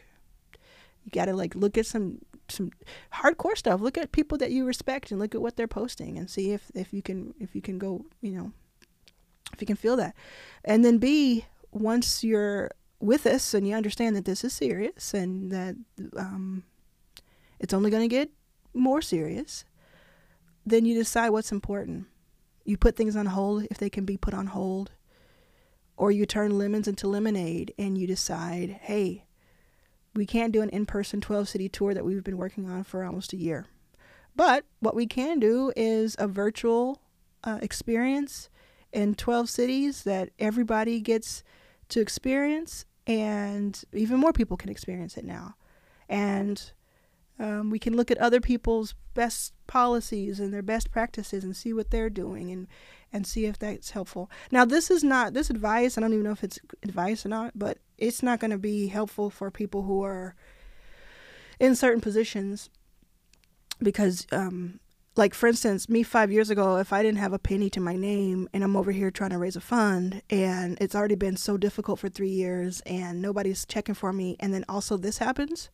You 1.04 1.10
gotta 1.12 1.34
like 1.34 1.54
look 1.54 1.78
at 1.78 1.86
some 1.86 2.18
some 2.48 2.70
hardcore 3.14 3.56
stuff. 3.56 3.80
Look 3.80 3.96
at 3.96 4.12
people 4.12 4.38
that 4.38 4.50
you 4.50 4.64
respect 4.64 5.10
and 5.10 5.20
look 5.20 5.34
at 5.34 5.40
what 5.40 5.56
they're 5.56 5.68
posting 5.68 6.18
and 6.18 6.28
see 6.28 6.52
if 6.52 6.70
if 6.74 6.92
you 6.92 7.02
can 7.02 7.34
if 7.40 7.54
you 7.54 7.62
can 7.62 7.78
go 7.78 8.04
you 8.20 8.32
know 8.32 8.52
if 9.52 9.60
you 9.60 9.66
can 9.66 9.76
feel 9.76 9.96
that. 9.96 10.14
And 10.64 10.84
then 10.84 10.98
B 10.98 11.46
once 11.72 12.22
you're 12.22 12.70
with 13.00 13.26
us 13.26 13.54
and 13.54 13.66
you 13.66 13.74
understand 13.74 14.14
that 14.14 14.24
this 14.24 14.44
is 14.44 14.52
serious 14.52 15.12
and 15.12 15.50
that 15.50 15.74
um, 16.16 16.62
it's 17.58 17.74
only 17.74 17.90
going 17.90 18.02
to 18.02 18.14
get 18.14 18.30
more 18.74 19.02
serious, 19.02 19.64
then 20.64 20.84
you 20.84 20.94
decide 20.94 21.30
what's 21.30 21.52
important. 21.52 22.06
You 22.64 22.76
put 22.76 22.96
things 22.96 23.16
on 23.16 23.26
hold 23.26 23.66
if 23.70 23.78
they 23.78 23.90
can 23.90 24.04
be 24.04 24.16
put 24.16 24.34
on 24.34 24.48
hold. 24.48 24.92
Or 25.96 26.10
you 26.10 26.26
turn 26.26 26.58
lemons 26.58 26.88
into 26.88 27.06
lemonade 27.06 27.74
and 27.78 27.96
you 27.98 28.06
decide, 28.06 28.70
hey, 28.82 29.24
we 30.14 30.26
can't 30.26 30.52
do 30.52 30.62
an 30.62 30.68
in 30.70 30.86
person 30.86 31.20
12 31.20 31.48
city 31.48 31.68
tour 31.68 31.94
that 31.94 32.04
we've 32.04 32.24
been 32.24 32.38
working 32.38 32.68
on 32.68 32.84
for 32.84 33.04
almost 33.04 33.32
a 33.32 33.36
year. 33.36 33.66
But 34.34 34.64
what 34.80 34.94
we 34.94 35.06
can 35.06 35.38
do 35.38 35.72
is 35.76 36.16
a 36.18 36.26
virtual 36.26 37.02
uh, 37.44 37.58
experience 37.62 38.48
in 38.92 39.14
12 39.14 39.48
cities 39.48 40.04
that 40.04 40.30
everybody 40.38 41.00
gets 41.00 41.42
to 41.88 42.00
experience, 42.00 42.84
and 43.06 43.82
even 43.92 44.18
more 44.18 44.32
people 44.32 44.56
can 44.56 44.70
experience 44.70 45.16
it 45.16 45.24
now. 45.24 45.56
And 46.08 46.72
um, 47.38 47.70
we 47.70 47.78
can 47.78 47.96
look 47.96 48.10
at 48.10 48.18
other 48.18 48.40
people's 48.40 48.94
best 49.14 49.52
policies 49.66 50.40
and 50.40 50.52
their 50.52 50.62
best 50.62 50.90
practices 50.90 51.44
and 51.44 51.56
see 51.56 51.72
what 51.72 51.90
they're 51.90 52.10
doing 52.10 52.50
and 52.50 52.68
and 53.12 53.26
see 53.26 53.44
if 53.44 53.58
that's 53.58 53.90
helpful. 53.90 54.30
Now, 54.50 54.64
this 54.64 54.90
is 54.90 55.04
not 55.04 55.34
this 55.34 55.50
advice. 55.50 55.98
I 55.98 56.00
don't 56.00 56.14
even 56.14 56.24
know 56.24 56.32
if 56.32 56.42
it's 56.42 56.58
advice 56.82 57.26
or 57.26 57.28
not, 57.28 57.52
but 57.54 57.76
it's 57.98 58.22
not 58.22 58.40
going 58.40 58.52
to 58.52 58.58
be 58.58 58.86
helpful 58.86 59.28
for 59.28 59.50
people 59.50 59.82
who 59.82 60.02
are 60.02 60.34
in 61.60 61.76
certain 61.76 62.00
positions 62.00 62.70
because, 63.82 64.26
um, 64.32 64.80
like 65.14 65.34
for 65.34 65.46
instance, 65.46 65.90
me 65.90 66.02
five 66.02 66.32
years 66.32 66.48
ago, 66.48 66.76
if 66.76 66.90
I 66.90 67.02
didn't 67.02 67.18
have 67.18 67.34
a 67.34 67.38
penny 67.38 67.68
to 67.70 67.80
my 67.80 67.96
name 67.96 68.48
and 68.54 68.64
I'm 68.64 68.76
over 68.76 68.92
here 68.92 69.10
trying 69.10 69.30
to 69.30 69.38
raise 69.38 69.56
a 69.56 69.60
fund 69.60 70.22
and 70.30 70.78
it's 70.80 70.94
already 70.94 71.16
been 71.16 71.36
so 71.36 71.58
difficult 71.58 71.98
for 71.98 72.08
three 72.08 72.30
years 72.30 72.80
and 72.86 73.20
nobody's 73.20 73.66
checking 73.66 73.94
for 73.94 74.14
me, 74.14 74.36
and 74.40 74.54
then 74.54 74.64
also 74.70 74.96
this 74.96 75.18
happens 75.18 75.68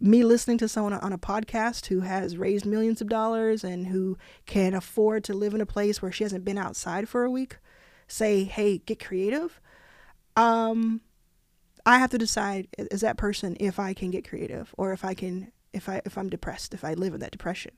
me 0.00 0.24
listening 0.24 0.56
to 0.58 0.68
someone 0.68 0.94
on 0.94 1.12
a 1.12 1.18
podcast 1.18 1.86
who 1.86 2.00
has 2.00 2.36
raised 2.36 2.64
millions 2.64 3.00
of 3.00 3.08
dollars 3.08 3.62
and 3.62 3.88
who 3.88 4.16
can 4.46 4.72
afford 4.74 5.22
to 5.24 5.34
live 5.34 5.54
in 5.54 5.60
a 5.60 5.66
place 5.66 6.00
where 6.00 6.10
she 6.10 6.24
hasn't 6.24 6.44
been 6.44 6.56
outside 6.56 7.08
for 7.08 7.24
a 7.24 7.30
week 7.30 7.58
say, 8.08 8.44
hey, 8.44 8.78
get 8.78 9.04
creative. 9.04 9.60
Um, 10.36 11.02
I 11.84 11.98
have 11.98 12.10
to 12.10 12.18
decide 12.18 12.68
as 12.90 13.02
that 13.02 13.18
person 13.18 13.56
if 13.60 13.78
I 13.78 13.92
can 13.92 14.10
get 14.10 14.28
creative 14.28 14.74
or 14.76 14.92
if 14.92 15.04
I 15.04 15.14
can 15.14 15.52
if 15.72 15.88
I 15.88 16.02
if 16.04 16.18
I'm 16.18 16.28
depressed, 16.28 16.74
if 16.74 16.84
I 16.84 16.94
live 16.94 17.14
in 17.14 17.20
that 17.20 17.30
depression. 17.30 17.72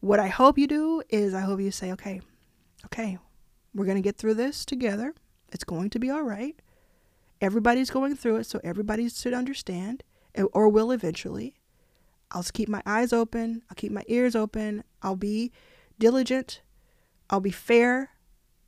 What 0.00 0.20
I 0.20 0.28
hope 0.28 0.58
you 0.58 0.66
do 0.66 1.02
is 1.08 1.34
I 1.34 1.40
hope 1.40 1.60
you 1.60 1.70
say, 1.70 1.92
okay, 1.92 2.20
okay, 2.86 3.18
we're 3.74 3.86
gonna 3.86 4.00
get 4.00 4.16
through 4.16 4.34
this 4.34 4.64
together. 4.64 5.14
It's 5.52 5.64
going 5.64 5.90
to 5.90 5.98
be 5.98 6.10
all 6.10 6.22
right. 6.22 6.56
Everybody's 7.40 7.90
going 7.90 8.16
through 8.16 8.36
it, 8.36 8.46
so 8.46 8.60
everybody 8.64 9.08
should 9.08 9.34
understand 9.34 10.02
or 10.52 10.68
will 10.68 10.90
eventually. 10.90 11.54
I'll 12.30 12.42
keep 12.42 12.68
my 12.68 12.82
eyes 12.84 13.12
open, 13.12 13.62
I'll 13.70 13.76
keep 13.76 13.92
my 13.92 14.02
ears 14.08 14.34
open, 14.34 14.82
I'll 15.02 15.16
be 15.16 15.52
diligent, 15.98 16.62
I'll 17.30 17.40
be 17.40 17.52
fair, 17.52 18.10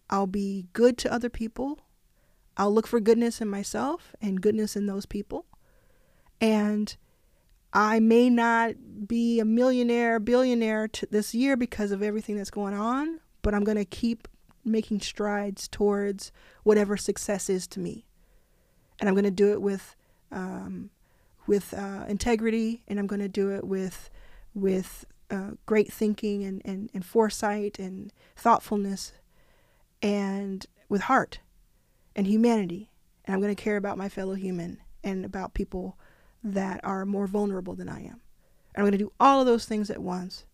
I'll 0.09 0.27
be 0.29 0.67
good 0.73 0.97
to 0.99 1.13
other 1.13 1.29
people. 1.29 1.81
I'll 2.57 2.73
look 2.73 2.87
for 2.87 3.01
goodness 3.01 3.41
in 3.41 3.49
myself 3.49 4.15
and 4.21 4.41
goodness 4.41 4.77
in 4.77 4.87
those 4.87 5.05
people. 5.05 5.47
And 6.41 6.97
I 7.73 8.01
may 8.01 8.31
not 8.31 9.07
be 9.07 9.41
a 9.41 9.45
millionaire, 9.45 10.19
billionaire 10.19 10.89
this 11.11 11.35
year 11.35 11.57
because 11.57 11.91
of 11.91 12.03
everything 12.03 12.37
that's 12.37 12.51
going 12.51 12.73
on, 12.73 13.21
but 13.43 13.53
I'm 13.53 13.65
going 13.65 13.77
to 13.77 13.85
keep 13.85 14.29
making 14.65 15.01
strides 15.01 15.69
towards 15.69 16.33
whatever 16.63 16.97
success 16.97 17.51
is 17.51 17.67
to 17.69 17.81
me. 17.81 18.07
And 18.99 19.09
I'm 19.09 19.15
going 19.15 19.25
to 19.25 19.31
do 19.31 19.53
it 19.53 19.61
with 19.61 19.95
um, 20.33 20.91
with 21.47 21.75
uh, 21.75 22.05
integrity, 22.09 22.83
and 22.89 22.99
I'm 22.99 23.07
going 23.07 23.21
to 23.21 23.29
do 23.29 23.51
it 23.55 23.65
with 23.65 24.11
with 24.55 25.05
uh, 25.31 25.51
great 25.67 25.93
thinking 25.93 26.45
and, 26.45 26.63
and, 26.65 26.89
and 26.95 27.05
foresight 27.05 27.79
and 27.79 28.13
thoughtfulness, 28.37 29.13
and 30.01 30.67
with 30.89 31.03
heart 31.03 31.41
and 32.15 32.27
humanity. 32.27 32.91
And 33.25 33.35
I'm 33.35 33.41
going 33.41 33.55
to 33.55 33.63
care 33.63 33.77
about 33.77 33.99
my 33.99 34.09
fellow 34.09 34.35
human 34.35 34.79
and 35.03 35.25
about 35.25 35.55
people 35.55 35.99
that 36.43 36.81
are 36.85 37.05
more 37.05 37.27
vulnerable 37.27 37.75
than 37.75 37.89
I 37.89 38.01
am. 38.01 38.21
And 38.75 38.79
I'm 38.79 38.85
going 38.85 38.93
to 38.93 38.99
do 38.99 39.13
all 39.19 39.41
of 39.41 39.47
those 39.47 39.67
things 39.67 39.91
at 39.91 40.01
once. 40.01 40.45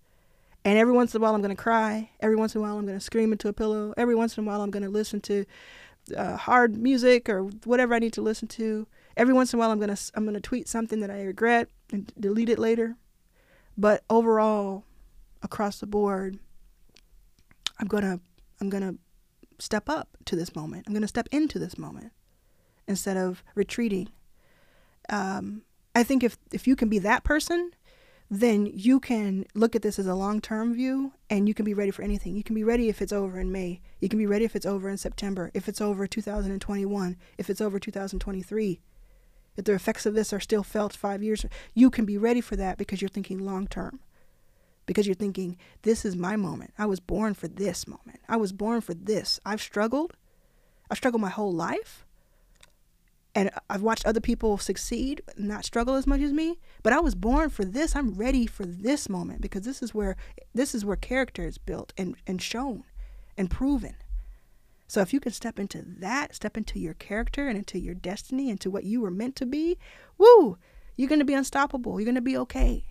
And 0.64 0.78
every 0.78 0.92
once 0.92 1.14
in 1.14 1.20
a 1.20 1.22
while, 1.22 1.34
I'm 1.34 1.42
going 1.42 1.54
to 1.54 1.62
cry. 1.62 2.10
Every 2.20 2.36
once 2.36 2.54
in 2.54 2.60
a 2.60 2.62
while, 2.62 2.78
I'm 2.78 2.86
going 2.86 2.98
to 2.98 3.04
scream 3.04 3.32
into 3.32 3.48
a 3.48 3.52
pillow. 3.52 3.92
Every 3.96 4.14
once 4.14 4.38
in 4.38 4.44
a 4.44 4.46
while, 4.46 4.62
I'm 4.62 4.70
going 4.70 4.84
to 4.84 4.88
listen 4.88 5.20
to 5.22 5.44
uh, 6.16 6.36
hard 6.36 6.76
music 6.76 7.28
or 7.28 7.42
whatever 7.64 7.94
I 7.94 7.98
need 7.98 8.12
to 8.14 8.22
listen 8.22 8.48
to 8.48 8.86
every 9.16 9.34
once 9.34 9.52
in 9.52 9.58
a 9.58 9.60
while 9.60 9.70
I'm 9.70 9.80
gonna 9.80 9.96
I'm 10.14 10.24
gonna 10.24 10.40
tweet 10.40 10.68
something 10.68 11.00
that 11.00 11.10
I 11.10 11.22
regret 11.22 11.68
and 11.92 12.12
delete 12.18 12.48
it 12.48 12.58
later. 12.58 12.96
But 13.76 14.04
overall, 14.10 14.84
across 15.42 15.80
the 15.80 15.86
board, 15.86 16.38
I'm 17.78 17.86
gonna 17.86 18.20
I'm 18.60 18.70
gonna 18.70 18.94
step 19.58 19.88
up 19.88 20.16
to 20.26 20.36
this 20.36 20.54
moment. 20.54 20.84
I'm 20.86 20.94
gonna 20.94 21.08
step 21.08 21.28
into 21.32 21.58
this 21.58 21.78
moment 21.78 22.12
instead 22.86 23.16
of 23.16 23.42
retreating. 23.54 24.08
Um, 25.08 25.62
I 25.94 26.02
think 26.02 26.22
if 26.22 26.36
if 26.52 26.66
you 26.66 26.76
can 26.76 26.88
be 26.88 26.98
that 27.00 27.24
person, 27.24 27.72
then 28.30 28.66
you 28.66 28.98
can 28.98 29.44
look 29.54 29.76
at 29.76 29.82
this 29.82 29.98
as 29.98 30.06
a 30.06 30.14
long 30.14 30.40
term 30.40 30.74
view 30.74 31.12
and 31.28 31.48
you 31.48 31.54
can 31.54 31.64
be 31.64 31.74
ready 31.74 31.90
for 31.90 32.02
anything. 32.02 32.34
You 32.34 32.42
can 32.42 32.54
be 32.54 32.64
ready 32.64 32.88
if 32.88 33.02
it's 33.02 33.12
over 33.12 33.38
in 33.38 33.52
May. 33.52 33.80
You 34.00 34.08
can 34.08 34.18
be 34.18 34.26
ready 34.26 34.44
if 34.44 34.56
it's 34.56 34.66
over 34.66 34.88
in 34.88 34.96
September, 34.96 35.50
if 35.54 35.68
it's 35.68 35.80
over 35.80 36.06
2021, 36.06 37.16
if 37.36 37.50
it's 37.50 37.60
over 37.60 37.78
2023 37.78 38.80
if 39.56 39.64
the 39.64 39.74
effects 39.74 40.06
of 40.06 40.14
this 40.14 40.32
are 40.32 40.40
still 40.40 40.62
felt 40.62 40.94
five 40.94 41.22
years, 41.22 41.44
you 41.74 41.90
can 41.90 42.04
be 42.04 42.16
ready 42.16 42.40
for 42.40 42.56
that 42.56 42.78
because 42.78 43.02
you're 43.02 43.08
thinking 43.08 43.38
long 43.38 43.66
term. 43.66 44.00
Because 44.86 45.06
you're 45.06 45.14
thinking, 45.14 45.58
this 45.82 46.04
is 46.04 46.16
my 46.16 46.36
moment. 46.36 46.72
I 46.78 46.86
was 46.86 47.00
born 47.00 47.34
for 47.34 47.48
this 47.48 47.86
moment. 47.86 48.20
I 48.28 48.36
was 48.36 48.52
born 48.52 48.80
for 48.80 48.94
this. 48.94 49.38
I've 49.46 49.62
struggled. 49.62 50.14
I've 50.90 50.96
struggled 50.96 51.20
my 51.20 51.28
whole 51.28 51.52
life. 51.52 52.04
And 53.34 53.50
I've 53.70 53.82
watched 53.82 54.04
other 54.04 54.20
people 54.20 54.58
succeed, 54.58 55.22
not 55.38 55.64
struggle 55.64 55.94
as 55.94 56.06
much 56.06 56.20
as 56.20 56.32
me. 56.32 56.58
But 56.82 56.92
I 56.92 57.00
was 57.00 57.14
born 57.14 57.48
for 57.48 57.64
this. 57.64 57.94
I'm 57.96 58.14
ready 58.14 58.46
for 58.46 58.66
this 58.66 59.08
moment 59.08 59.40
because 59.40 59.62
this 59.62 59.82
is 59.82 59.94
where 59.94 60.16
this 60.54 60.74
is 60.74 60.84
where 60.84 60.96
character 60.96 61.46
is 61.46 61.56
built 61.56 61.92
and, 61.96 62.16
and 62.26 62.42
shown 62.42 62.84
and 63.38 63.50
proven. 63.50 63.94
So 64.92 65.00
if 65.00 65.14
you 65.14 65.20
can 65.20 65.32
step 65.32 65.58
into 65.58 65.82
that, 66.00 66.34
step 66.34 66.54
into 66.54 66.78
your 66.78 66.92
character 66.92 67.48
and 67.48 67.56
into 67.56 67.78
your 67.78 67.94
destiny, 67.94 68.50
into 68.50 68.70
what 68.70 68.84
you 68.84 69.00
were 69.00 69.10
meant 69.10 69.36
to 69.36 69.46
be, 69.46 69.78
woo, 70.18 70.58
you're 70.98 71.08
going 71.08 71.18
to 71.18 71.24
be 71.24 71.32
unstoppable. 71.32 71.98
You're 71.98 72.04
going 72.04 72.14
to 72.16 72.20
be 72.20 72.36
okay. 72.36 72.84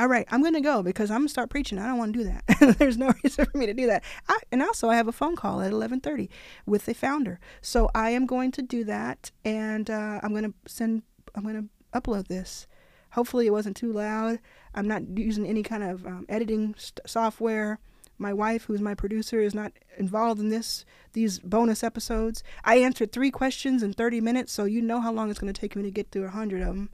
All 0.00 0.08
right, 0.08 0.26
I'm 0.32 0.40
going 0.40 0.54
to 0.54 0.60
go 0.60 0.82
because 0.82 1.12
I'm 1.12 1.18
going 1.18 1.28
to 1.28 1.30
start 1.30 1.48
preaching. 1.48 1.78
I 1.78 1.86
don't 1.86 1.98
want 1.98 2.12
to 2.12 2.18
do 2.18 2.24
that. 2.24 2.76
There's 2.78 2.98
no 2.98 3.12
reason 3.22 3.46
for 3.46 3.56
me 3.56 3.66
to 3.66 3.72
do 3.72 3.86
that. 3.86 4.02
I, 4.28 4.36
and 4.50 4.62
also, 4.62 4.88
I 4.88 4.96
have 4.96 5.06
a 5.06 5.12
phone 5.12 5.36
call 5.36 5.60
at 5.60 5.70
11:30 5.70 6.28
with 6.66 6.86
the 6.86 6.92
founder. 6.92 7.38
So 7.60 7.88
I 7.94 8.10
am 8.10 8.26
going 8.26 8.50
to 8.50 8.62
do 8.62 8.82
that, 8.82 9.30
and 9.44 9.88
uh, 9.88 10.18
I'm 10.24 10.32
going 10.32 10.50
to 10.50 10.54
send. 10.66 11.04
I'm 11.36 11.44
going 11.44 11.54
to 11.54 12.00
upload 12.00 12.26
this. 12.26 12.66
Hopefully, 13.12 13.46
it 13.46 13.52
wasn't 13.52 13.76
too 13.76 13.92
loud. 13.92 14.40
I'm 14.74 14.88
not 14.88 15.16
using 15.16 15.46
any 15.46 15.62
kind 15.62 15.84
of 15.84 16.04
um, 16.04 16.26
editing 16.28 16.74
st- 16.76 17.08
software. 17.08 17.78
My 18.22 18.32
wife, 18.32 18.64
who's 18.64 18.80
my 18.80 18.94
producer, 18.94 19.40
is 19.40 19.54
not 19.54 19.72
involved 19.98 20.40
in 20.40 20.48
this 20.48 20.84
these 21.12 21.40
bonus 21.40 21.82
episodes. 21.82 22.44
I 22.64 22.76
answered 22.76 23.12
three 23.12 23.32
questions 23.32 23.82
in 23.82 23.92
30 23.92 24.20
minutes, 24.20 24.52
so 24.52 24.64
you 24.64 24.80
know 24.80 25.00
how 25.00 25.12
long 25.12 25.28
it's 25.28 25.40
going 25.40 25.52
to 25.52 25.60
take 25.60 25.74
me 25.74 25.82
to 25.82 25.90
get 25.90 26.10
through 26.10 26.22
100 26.22 26.62
of 26.62 26.68
them. 26.68 26.90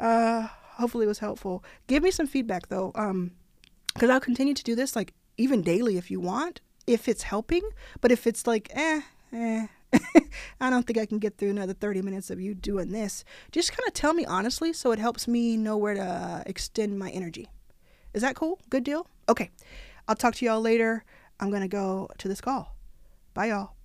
Uh, 0.00 0.48
hopefully, 0.78 1.04
it 1.04 1.08
was 1.08 1.18
helpful. 1.18 1.62
Give 1.86 2.02
me 2.02 2.10
some 2.10 2.26
feedback 2.26 2.68
though, 2.68 2.90
um, 2.94 3.32
because 3.92 4.08
I'll 4.08 4.18
continue 4.18 4.54
to 4.54 4.64
do 4.64 4.74
this 4.74 4.96
like 4.96 5.12
even 5.36 5.60
daily 5.60 5.98
if 5.98 6.10
you 6.10 6.20
want, 6.20 6.62
if 6.86 7.06
it's 7.06 7.24
helping. 7.24 7.62
But 8.00 8.10
if 8.10 8.26
it's 8.26 8.46
like, 8.46 8.70
eh, 8.74 9.02
eh. 9.32 9.66
I 10.60 10.70
don't 10.70 10.86
think 10.86 10.98
I 10.98 11.04
can 11.04 11.18
get 11.18 11.36
through 11.36 11.50
another 11.50 11.74
30 11.74 12.00
minutes 12.00 12.30
of 12.30 12.40
you 12.40 12.54
doing 12.54 12.92
this. 12.92 13.24
Just 13.52 13.72
kind 13.72 13.86
of 13.86 13.92
tell 13.92 14.14
me 14.14 14.24
honestly 14.24 14.72
so 14.72 14.90
it 14.92 14.98
helps 14.98 15.28
me 15.28 15.58
know 15.58 15.76
where 15.76 15.94
to 15.94 16.42
extend 16.46 16.98
my 16.98 17.10
energy. 17.10 17.48
Is 18.14 18.22
that 18.22 18.36
cool? 18.36 18.58
Good 18.70 18.84
deal? 18.84 19.06
Okay. 19.28 19.50
I'll 20.10 20.16
talk 20.16 20.34
to 20.34 20.44
y'all 20.44 20.60
later. 20.60 21.04
I'm 21.38 21.50
going 21.50 21.62
to 21.62 21.68
go 21.68 22.08
to 22.18 22.26
this 22.26 22.40
call. 22.40 22.74
Bye, 23.32 23.46
y'all. 23.50 23.76